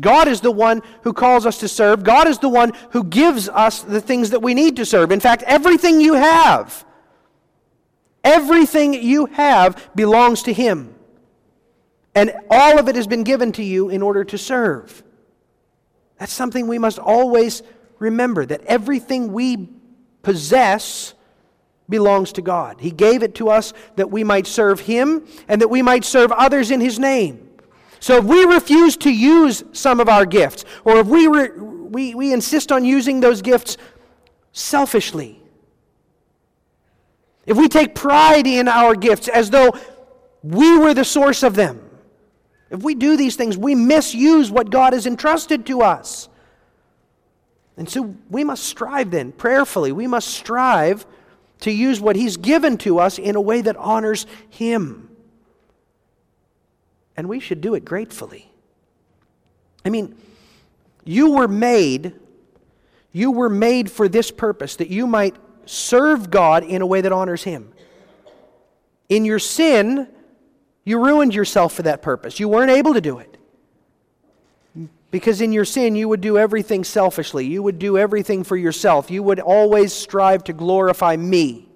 God 0.00 0.26
is 0.26 0.40
the 0.40 0.50
one 0.50 0.82
who 1.02 1.12
calls 1.12 1.46
us 1.46 1.58
to 1.58 1.68
serve. 1.68 2.02
God 2.02 2.26
is 2.26 2.38
the 2.38 2.48
one 2.48 2.72
who 2.90 3.04
gives 3.04 3.48
us 3.48 3.82
the 3.82 4.00
things 4.00 4.30
that 4.30 4.42
we 4.42 4.54
need 4.54 4.76
to 4.76 4.84
serve. 4.84 5.12
In 5.12 5.20
fact, 5.20 5.44
everything 5.46 6.00
you 6.00 6.14
have, 6.14 6.84
everything 8.24 8.94
you 8.94 9.26
have 9.26 9.90
belongs 9.94 10.42
to 10.44 10.52
Him. 10.52 10.94
And 12.14 12.32
all 12.50 12.78
of 12.78 12.88
it 12.88 12.96
has 12.96 13.06
been 13.06 13.24
given 13.24 13.52
to 13.52 13.62
you 13.62 13.88
in 13.88 14.02
order 14.02 14.24
to 14.24 14.38
serve. 14.38 15.02
That's 16.18 16.32
something 16.32 16.66
we 16.66 16.78
must 16.78 16.98
always 16.98 17.62
remember 17.98 18.46
that 18.46 18.64
everything 18.64 19.32
we 19.32 19.68
possess 20.22 21.14
belongs 21.88 22.32
to 22.32 22.42
God. 22.42 22.80
He 22.80 22.90
gave 22.90 23.22
it 23.22 23.34
to 23.36 23.50
us 23.50 23.72
that 23.96 24.10
we 24.10 24.24
might 24.24 24.46
serve 24.46 24.80
Him 24.80 25.26
and 25.48 25.60
that 25.60 25.68
we 25.68 25.82
might 25.82 26.04
serve 26.04 26.32
others 26.32 26.70
in 26.70 26.80
His 26.80 26.98
name. 26.98 27.50
So 28.04 28.18
if 28.18 28.24
we 28.24 28.44
refuse 28.44 28.98
to 28.98 29.10
use 29.10 29.64
some 29.72 29.98
of 29.98 30.10
our 30.10 30.26
gifts, 30.26 30.66
or 30.84 30.98
if 30.98 31.06
we, 31.06 31.26
re- 31.26 31.52
we, 31.56 32.14
we 32.14 32.34
insist 32.34 32.70
on 32.70 32.84
using 32.84 33.20
those 33.20 33.40
gifts 33.40 33.78
selfishly, 34.52 35.40
if 37.46 37.56
we 37.56 37.66
take 37.66 37.94
pride 37.94 38.46
in 38.46 38.68
our 38.68 38.94
gifts 38.94 39.28
as 39.28 39.48
though 39.48 39.72
we 40.42 40.76
were 40.76 40.92
the 40.92 41.06
source 41.06 41.42
of 41.42 41.54
them, 41.54 41.80
if 42.68 42.82
we 42.82 42.94
do 42.94 43.16
these 43.16 43.36
things, 43.36 43.56
we 43.56 43.74
misuse 43.74 44.50
what 44.50 44.68
God 44.68 44.92
has 44.92 45.06
entrusted 45.06 45.64
to 45.64 45.80
us. 45.80 46.28
And 47.78 47.88
so 47.88 48.14
we 48.28 48.44
must 48.44 48.64
strive 48.64 49.12
then, 49.12 49.32
prayerfully, 49.32 49.92
we 49.92 50.06
must 50.06 50.28
strive 50.28 51.06
to 51.60 51.70
use 51.70 52.02
what 52.02 52.16
He's 52.16 52.36
given 52.36 52.76
to 52.78 52.98
us 52.98 53.18
in 53.18 53.34
a 53.34 53.40
way 53.40 53.62
that 53.62 53.78
honors 53.78 54.26
Him. 54.50 55.08
And 57.16 57.28
we 57.28 57.40
should 57.40 57.60
do 57.60 57.74
it 57.74 57.84
gratefully. 57.84 58.50
I 59.84 59.90
mean, 59.90 60.16
you 61.04 61.30
were 61.32 61.48
made, 61.48 62.14
you 63.12 63.30
were 63.30 63.50
made 63.50 63.90
for 63.90 64.08
this 64.08 64.30
purpose, 64.30 64.76
that 64.76 64.88
you 64.88 65.06
might 65.06 65.36
serve 65.66 66.30
God 66.30 66.64
in 66.64 66.82
a 66.82 66.86
way 66.86 67.00
that 67.00 67.12
honors 67.12 67.44
Him. 67.44 67.72
In 69.08 69.24
your 69.24 69.38
sin, 69.38 70.08
you 70.84 71.02
ruined 71.02 71.34
yourself 71.34 71.74
for 71.74 71.82
that 71.82 72.02
purpose. 72.02 72.40
You 72.40 72.48
weren't 72.48 72.70
able 72.70 72.94
to 72.94 73.00
do 73.00 73.18
it. 73.18 73.30
Because 75.10 75.40
in 75.40 75.52
your 75.52 75.64
sin, 75.64 75.94
you 75.94 76.08
would 76.08 76.20
do 76.20 76.38
everything 76.38 76.82
selfishly. 76.82 77.46
You 77.46 77.62
would 77.62 77.78
do 77.78 77.96
everything 77.96 78.42
for 78.42 78.56
yourself. 78.56 79.12
You 79.12 79.22
would 79.22 79.38
always 79.38 79.92
strive 79.92 80.42
to 80.44 80.52
glorify 80.52 81.16
me. 81.16 81.68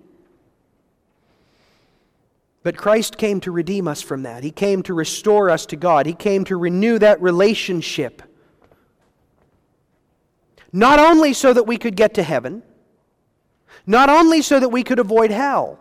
But 2.69 2.77
Christ 2.77 3.17
came 3.17 3.41
to 3.41 3.51
redeem 3.51 3.89
us 3.89 4.03
from 4.03 4.25
that. 4.25 4.45
He 4.45 4.51
came 4.51 4.83
to 4.83 4.93
restore 4.93 5.49
us 5.49 5.65
to 5.65 5.77
God. 5.77 6.05
He 6.05 6.13
came 6.13 6.45
to 6.45 6.57
renew 6.59 6.99
that 6.99 7.19
relationship. 7.23 8.21
Not 10.71 10.99
only 10.99 11.33
so 11.33 11.55
that 11.55 11.67
we 11.67 11.79
could 11.79 11.97
get 11.97 12.13
to 12.13 12.23
heaven, 12.23 12.63
not 13.87 14.11
only 14.11 14.43
so 14.43 14.61
that 14.61 14.69
we 14.69 14.83
could 14.83 14.99
avoid 14.99 15.31
hell, 15.31 15.81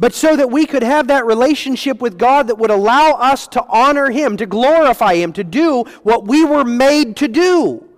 but 0.00 0.14
so 0.14 0.34
that 0.34 0.50
we 0.50 0.66
could 0.66 0.82
have 0.82 1.06
that 1.06 1.24
relationship 1.26 2.00
with 2.00 2.18
God 2.18 2.48
that 2.48 2.58
would 2.58 2.72
allow 2.72 3.12
us 3.12 3.46
to 3.46 3.64
honor 3.68 4.10
Him, 4.10 4.36
to 4.36 4.46
glorify 4.46 5.14
Him, 5.14 5.32
to 5.34 5.44
do 5.44 5.84
what 6.02 6.26
we 6.26 6.44
were 6.44 6.64
made 6.64 7.16
to 7.18 7.28
do. 7.28 7.88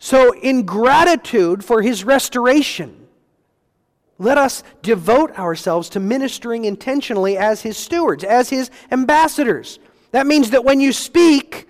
So, 0.00 0.34
in 0.34 0.64
gratitude 0.64 1.64
for 1.64 1.80
His 1.80 2.02
restoration, 2.02 3.03
let 4.18 4.38
us 4.38 4.62
devote 4.82 5.36
ourselves 5.38 5.88
to 5.90 6.00
ministering 6.00 6.64
intentionally 6.64 7.36
as 7.36 7.62
His 7.62 7.76
stewards, 7.76 8.24
as 8.24 8.48
His 8.48 8.70
ambassadors. 8.90 9.78
That 10.12 10.26
means 10.26 10.50
that 10.50 10.64
when 10.64 10.80
you 10.80 10.92
speak, 10.92 11.68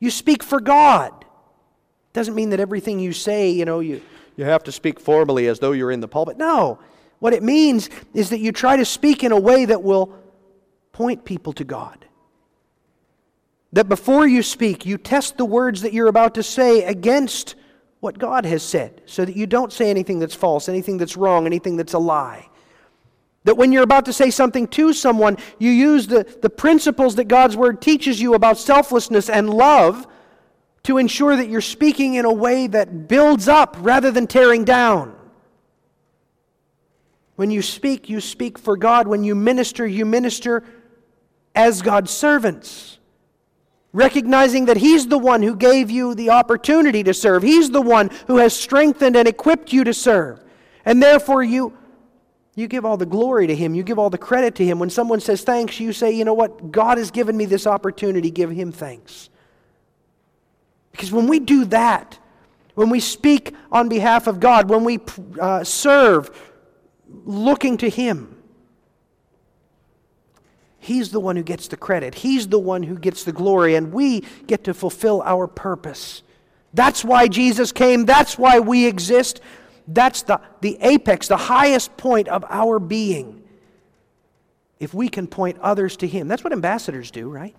you 0.00 0.10
speak 0.10 0.42
for 0.42 0.60
God. 0.60 1.12
It 1.20 2.12
Doesn't 2.14 2.34
mean 2.34 2.50
that 2.50 2.60
everything 2.60 2.98
you 2.98 3.12
say, 3.12 3.50
you 3.50 3.64
know, 3.64 3.80
you, 3.80 4.00
you 4.36 4.44
have 4.44 4.64
to 4.64 4.72
speak 4.72 4.98
formally 4.98 5.46
as 5.46 5.58
though 5.58 5.72
you're 5.72 5.90
in 5.90 6.00
the 6.00 6.08
pulpit. 6.08 6.38
No. 6.38 6.78
What 7.18 7.32
it 7.32 7.42
means 7.42 7.90
is 8.14 8.30
that 8.30 8.40
you 8.40 8.52
try 8.52 8.76
to 8.76 8.84
speak 8.84 9.22
in 9.22 9.32
a 9.32 9.40
way 9.40 9.64
that 9.64 9.82
will 9.82 10.14
point 10.92 11.24
people 11.24 11.52
to 11.54 11.64
God. 11.64 12.06
That 13.72 13.88
before 13.88 14.26
you 14.26 14.42
speak, 14.42 14.86
you 14.86 14.96
test 14.98 15.36
the 15.36 15.44
words 15.44 15.82
that 15.82 15.92
you're 15.92 16.08
about 16.08 16.34
to 16.36 16.42
say 16.42 16.84
against 16.84 17.56
what 18.04 18.18
God 18.18 18.44
has 18.44 18.62
said, 18.62 19.00
so 19.06 19.24
that 19.24 19.34
you 19.34 19.46
don't 19.46 19.72
say 19.72 19.88
anything 19.88 20.18
that's 20.18 20.34
false, 20.34 20.68
anything 20.68 20.98
that's 20.98 21.16
wrong, 21.16 21.46
anything 21.46 21.78
that's 21.78 21.94
a 21.94 21.98
lie. 21.98 22.50
That 23.44 23.56
when 23.56 23.72
you're 23.72 23.82
about 23.82 24.04
to 24.04 24.12
say 24.12 24.30
something 24.30 24.68
to 24.68 24.92
someone, 24.92 25.38
you 25.58 25.70
use 25.70 26.06
the, 26.06 26.24
the 26.42 26.50
principles 26.50 27.14
that 27.14 27.28
God's 27.28 27.56
Word 27.56 27.80
teaches 27.80 28.20
you 28.20 28.34
about 28.34 28.58
selflessness 28.58 29.30
and 29.30 29.48
love 29.48 30.06
to 30.82 30.98
ensure 30.98 31.34
that 31.34 31.48
you're 31.48 31.62
speaking 31.62 32.16
in 32.16 32.26
a 32.26 32.32
way 32.32 32.66
that 32.66 33.08
builds 33.08 33.48
up 33.48 33.74
rather 33.80 34.10
than 34.10 34.26
tearing 34.26 34.64
down. 34.66 35.16
When 37.36 37.50
you 37.50 37.62
speak, 37.62 38.10
you 38.10 38.20
speak 38.20 38.58
for 38.58 38.76
God. 38.76 39.08
When 39.08 39.24
you 39.24 39.34
minister, 39.34 39.86
you 39.86 40.04
minister 40.04 40.62
as 41.54 41.80
God's 41.80 42.10
servants. 42.10 42.98
Recognizing 43.94 44.64
that 44.64 44.76
He's 44.76 45.06
the 45.06 45.16
one 45.16 45.40
who 45.40 45.54
gave 45.54 45.88
you 45.88 46.16
the 46.16 46.30
opportunity 46.30 47.04
to 47.04 47.14
serve, 47.14 47.44
He's 47.44 47.70
the 47.70 47.80
one 47.80 48.10
who 48.26 48.38
has 48.38 48.54
strengthened 48.54 49.16
and 49.16 49.26
equipped 49.28 49.72
you 49.72 49.84
to 49.84 49.94
serve. 49.94 50.42
And 50.84 51.00
therefore, 51.00 51.44
you, 51.44 51.78
you 52.56 52.66
give 52.66 52.84
all 52.84 52.96
the 52.96 53.06
glory 53.06 53.46
to 53.46 53.54
Him, 53.54 53.72
you 53.72 53.84
give 53.84 54.00
all 54.00 54.10
the 54.10 54.18
credit 54.18 54.56
to 54.56 54.64
Him. 54.64 54.80
When 54.80 54.90
someone 54.90 55.20
says 55.20 55.42
thanks, 55.42 55.78
you 55.78 55.92
say, 55.92 56.10
you 56.10 56.24
know 56.24 56.34
what? 56.34 56.72
God 56.72 56.98
has 56.98 57.12
given 57.12 57.36
me 57.36 57.44
this 57.44 57.68
opportunity, 57.68 58.32
give 58.32 58.50
Him 58.50 58.72
thanks. 58.72 59.30
Because 60.90 61.12
when 61.12 61.28
we 61.28 61.38
do 61.38 61.64
that, 61.66 62.18
when 62.74 62.90
we 62.90 62.98
speak 62.98 63.54
on 63.70 63.88
behalf 63.88 64.26
of 64.26 64.40
God, 64.40 64.68
when 64.68 64.82
we 64.82 64.98
uh, 65.40 65.62
serve, 65.62 66.36
looking 67.24 67.76
to 67.76 67.88
Him. 67.88 68.33
He's 70.84 71.12
the 71.12 71.20
one 71.20 71.34
who 71.34 71.42
gets 71.42 71.68
the 71.68 71.78
credit. 71.78 72.14
He's 72.14 72.46
the 72.46 72.58
one 72.58 72.82
who 72.82 72.98
gets 72.98 73.24
the 73.24 73.32
glory, 73.32 73.74
and 73.74 73.90
we 73.90 74.22
get 74.46 74.64
to 74.64 74.74
fulfill 74.74 75.22
our 75.22 75.46
purpose. 75.46 76.22
That's 76.74 77.02
why 77.02 77.26
Jesus 77.26 77.72
came. 77.72 78.04
That's 78.04 78.36
why 78.36 78.60
we 78.60 78.84
exist. 78.84 79.40
That's 79.88 80.20
the, 80.24 80.42
the 80.60 80.76
apex, 80.82 81.26
the 81.26 81.38
highest 81.38 81.96
point 81.96 82.28
of 82.28 82.44
our 82.50 82.78
being. 82.78 83.42
If 84.78 84.92
we 84.92 85.08
can 85.08 85.26
point 85.26 85.56
others 85.62 85.96
to 85.96 86.06
Him, 86.06 86.28
that's 86.28 86.44
what 86.44 86.52
ambassadors 86.52 87.10
do, 87.10 87.30
right? 87.30 87.56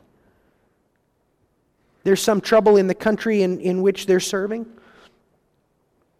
There's 2.03 2.21
some 2.21 2.41
trouble 2.41 2.77
in 2.77 2.85
the 2.85 2.93
country 2.93 3.41
in, 3.41 3.59
in 3.59 3.81
which 3.81 4.05
they're 4.05 4.19
serving 4.19 4.67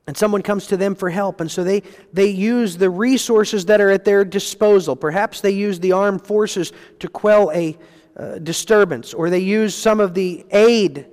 and 0.08 0.16
someone 0.16 0.41
comes 0.41 0.68
to 0.68 0.78
them 0.78 0.95
for 0.95 1.10
help. 1.10 1.41
And 1.41 1.49
so 1.49 1.64
they, 1.64 1.82
they 2.14 2.28
use 2.28 2.78
the 2.78 2.89
resources 2.89 3.66
that 3.66 3.82
are 3.82 3.89
at 3.89 4.06
their 4.06 4.24
disposal. 4.24 4.95
Perhaps 4.95 5.41
they 5.41 5.51
use 5.51 5.80
the 5.80 5.93
armed 5.93 6.26
forces 6.26 6.72
to 6.99 7.08
quell 7.08 7.51
a 7.51 7.78
uh, 8.18 8.38
disturbance 8.39 9.14
or 9.14 9.30
they 9.30 9.39
use 9.39 9.76
some 9.76 9.99
of 9.99 10.14
the 10.14 10.45
aid 10.51 11.08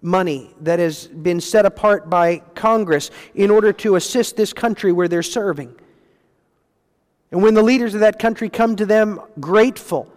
money 0.00 0.52
that 0.60 0.78
has 0.78 1.06
been 1.06 1.40
set 1.40 1.64
apart 1.64 2.10
by 2.10 2.38
congress 2.56 3.10
in 3.34 3.50
order 3.50 3.72
to 3.72 3.94
assist 3.94 4.36
this 4.36 4.52
country 4.52 4.92
where 4.92 5.06
they're 5.06 5.22
serving. 5.22 5.72
And 7.30 7.42
when 7.42 7.54
the 7.54 7.62
leaders 7.62 7.94
of 7.94 8.00
that 8.00 8.18
country 8.18 8.48
come 8.48 8.74
to 8.76 8.86
them 8.86 9.20
grateful, 9.38 10.12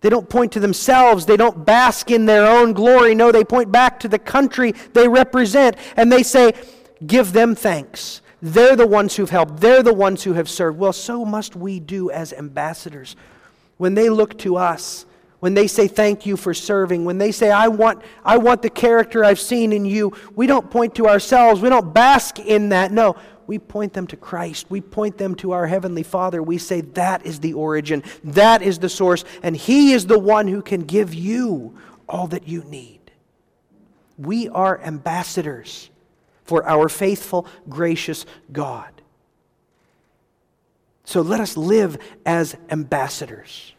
they 0.00 0.08
don't 0.08 0.28
point 0.28 0.52
to 0.52 0.60
themselves. 0.60 1.26
They 1.26 1.36
don't 1.36 1.64
bask 1.64 2.10
in 2.10 2.26
their 2.26 2.46
own 2.46 2.72
glory. 2.72 3.14
No, 3.14 3.32
they 3.32 3.44
point 3.44 3.70
back 3.70 4.00
to 4.00 4.08
the 4.08 4.18
country 4.18 4.72
they 4.92 5.08
represent 5.08 5.76
and 5.96 6.10
they 6.10 6.22
say, 6.22 6.52
Give 7.06 7.32
them 7.32 7.54
thanks. 7.54 8.20
They're 8.42 8.76
the 8.76 8.86
ones 8.86 9.16
who've 9.16 9.30
helped. 9.30 9.60
They're 9.60 9.82
the 9.82 9.94
ones 9.94 10.22
who 10.22 10.34
have 10.34 10.48
served. 10.48 10.78
Well, 10.78 10.92
so 10.92 11.24
must 11.24 11.56
we 11.56 11.80
do 11.80 12.10
as 12.10 12.32
ambassadors. 12.32 13.16
When 13.76 13.94
they 13.94 14.10
look 14.10 14.38
to 14.40 14.56
us, 14.56 15.06
when 15.40 15.54
they 15.54 15.66
say 15.66 15.88
thank 15.88 16.26
you 16.26 16.36
for 16.36 16.52
serving, 16.52 17.06
when 17.06 17.16
they 17.16 17.32
say, 17.32 17.50
I 17.50 17.68
want, 17.68 18.02
I 18.24 18.36
want 18.36 18.60
the 18.60 18.70
character 18.70 19.24
I've 19.24 19.40
seen 19.40 19.72
in 19.72 19.86
you, 19.86 20.12
we 20.36 20.46
don't 20.46 20.70
point 20.70 20.94
to 20.96 21.08
ourselves. 21.08 21.62
We 21.62 21.70
don't 21.70 21.94
bask 21.94 22.38
in 22.38 22.70
that. 22.70 22.92
No, 22.92 23.16
we 23.50 23.58
point 23.58 23.94
them 23.94 24.06
to 24.06 24.16
Christ. 24.16 24.66
We 24.68 24.80
point 24.80 25.18
them 25.18 25.34
to 25.34 25.50
our 25.50 25.66
Heavenly 25.66 26.04
Father. 26.04 26.40
We 26.40 26.56
say 26.56 26.82
that 26.82 27.26
is 27.26 27.40
the 27.40 27.54
origin, 27.54 28.04
that 28.22 28.62
is 28.62 28.78
the 28.78 28.88
source, 28.88 29.24
and 29.42 29.56
He 29.56 29.92
is 29.92 30.06
the 30.06 30.20
one 30.20 30.46
who 30.46 30.62
can 30.62 30.82
give 30.82 31.12
you 31.12 31.76
all 32.08 32.28
that 32.28 32.46
you 32.46 32.62
need. 32.62 33.00
We 34.16 34.48
are 34.50 34.80
ambassadors 34.80 35.90
for 36.44 36.64
our 36.64 36.88
faithful, 36.88 37.44
gracious 37.68 38.24
God. 38.52 39.02
So 41.02 41.20
let 41.20 41.40
us 41.40 41.56
live 41.56 41.98
as 42.24 42.56
ambassadors. 42.70 43.72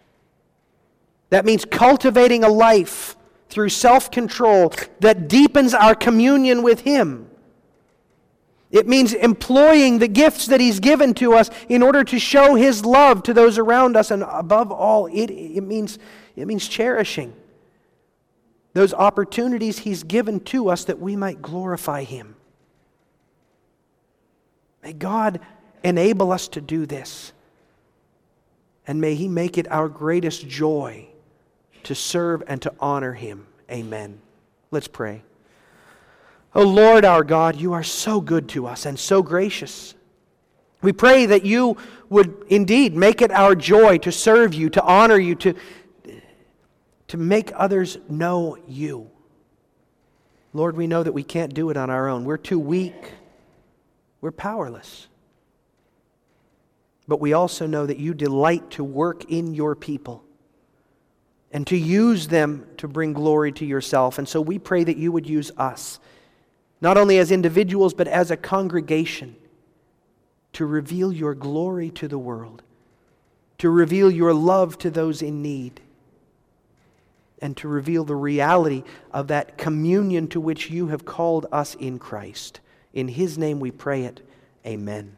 That 1.29 1.45
means 1.45 1.63
cultivating 1.63 2.43
a 2.43 2.49
life 2.49 3.15
through 3.47 3.69
self 3.69 4.11
control 4.11 4.73
that 4.99 5.29
deepens 5.29 5.73
our 5.73 5.95
communion 5.95 6.61
with 6.61 6.81
Him 6.81 7.30
it 8.71 8.87
means 8.87 9.13
employing 9.13 9.99
the 9.99 10.07
gifts 10.07 10.45
that 10.47 10.61
He's 10.61 10.79
given 10.79 11.13
to 11.15 11.33
us 11.33 11.49
in 11.67 11.83
order 11.83 12.03
to 12.05 12.19
show 12.19 12.55
His 12.55 12.85
love 12.85 13.23
to 13.23 13.33
those 13.33 13.57
around 13.57 13.97
us. 13.97 14.11
And 14.11 14.23
above 14.23 14.71
all, 14.71 15.07
it, 15.07 15.29
it, 15.29 15.61
means, 15.61 15.99
it 16.35 16.47
means 16.47 16.67
cherishing 16.67 17.33
those 18.73 18.93
opportunities 18.93 19.79
He's 19.79 20.03
given 20.03 20.39
to 20.41 20.69
us 20.69 20.85
that 20.85 20.99
we 20.99 21.17
might 21.17 21.41
glorify 21.41 22.03
Him. 22.03 22.35
May 24.81 24.93
God 24.93 25.41
enable 25.83 26.31
us 26.31 26.47
to 26.49 26.61
do 26.61 26.85
this. 26.85 27.33
And 28.87 29.01
may 29.01 29.15
He 29.15 29.27
make 29.27 29.57
it 29.57 29.69
our 29.69 29.89
greatest 29.89 30.47
joy 30.47 31.07
to 31.83 31.93
serve 31.93 32.41
and 32.47 32.61
to 32.61 32.73
honor 32.79 33.13
Him. 33.13 33.47
Amen. 33.69 34.21
Let's 34.71 34.87
pray. 34.87 35.23
Oh 36.53 36.63
Lord 36.63 37.05
our 37.05 37.23
God, 37.23 37.55
you 37.55 37.73
are 37.73 37.83
so 37.83 38.19
good 38.19 38.49
to 38.49 38.67
us 38.67 38.85
and 38.85 38.99
so 38.99 39.23
gracious. 39.23 39.95
We 40.81 40.91
pray 40.91 41.27
that 41.27 41.45
you 41.45 41.77
would 42.09 42.45
indeed 42.49 42.95
make 42.95 43.21
it 43.21 43.31
our 43.31 43.55
joy 43.55 43.99
to 43.99 44.11
serve 44.11 44.53
you, 44.53 44.69
to 44.71 44.83
honor 44.83 45.17
you, 45.17 45.35
to, 45.35 45.53
to 47.07 47.17
make 47.17 47.51
others 47.55 47.97
know 48.09 48.57
you. 48.67 49.09
Lord, 50.53 50.75
we 50.75 50.87
know 50.87 51.03
that 51.03 51.13
we 51.13 51.23
can't 51.23 51.53
do 51.53 51.69
it 51.69 51.77
on 51.77 51.89
our 51.89 52.09
own. 52.09 52.25
We're 52.25 52.37
too 52.37 52.59
weak, 52.59 53.13
we're 54.19 54.31
powerless. 54.31 55.07
But 57.07 57.21
we 57.21 57.33
also 57.33 57.67
know 57.67 57.85
that 57.85 57.97
you 57.97 58.13
delight 58.13 58.71
to 58.71 58.83
work 58.83 59.25
in 59.31 59.53
your 59.53 59.75
people 59.75 60.23
and 61.51 61.65
to 61.67 61.77
use 61.77 62.27
them 62.27 62.65
to 62.77 62.87
bring 62.87 63.13
glory 63.13 63.51
to 63.53 63.65
yourself. 63.65 64.17
And 64.17 64.27
so 64.27 64.39
we 64.41 64.59
pray 64.59 64.83
that 64.83 64.97
you 64.97 65.11
would 65.11 65.27
use 65.27 65.51
us 65.57 65.99
not 66.81 66.97
only 66.97 67.19
as 67.19 67.31
individuals, 67.31 67.93
but 67.93 68.07
as 68.07 68.31
a 68.31 68.37
congregation, 68.37 69.35
to 70.53 70.65
reveal 70.65 71.13
your 71.13 71.33
glory 71.33 71.89
to 71.91 72.07
the 72.07 72.17
world, 72.17 72.61
to 73.59 73.69
reveal 73.69 74.11
your 74.11 74.33
love 74.33 74.77
to 74.79 74.89
those 74.89 75.21
in 75.21 75.41
need, 75.41 75.79
and 77.39 77.55
to 77.57 77.67
reveal 77.67 78.03
the 78.03 78.15
reality 78.15 78.83
of 79.11 79.27
that 79.27 79.57
communion 79.57 80.27
to 80.27 80.41
which 80.41 80.69
you 80.69 80.87
have 80.87 81.05
called 81.05 81.45
us 81.51 81.75
in 81.75 81.97
Christ. 81.97 82.59
In 82.93 83.07
His 83.07 83.37
name 83.37 83.59
we 83.59 83.71
pray 83.71 84.03
it. 84.03 84.21
Amen. 84.65 85.15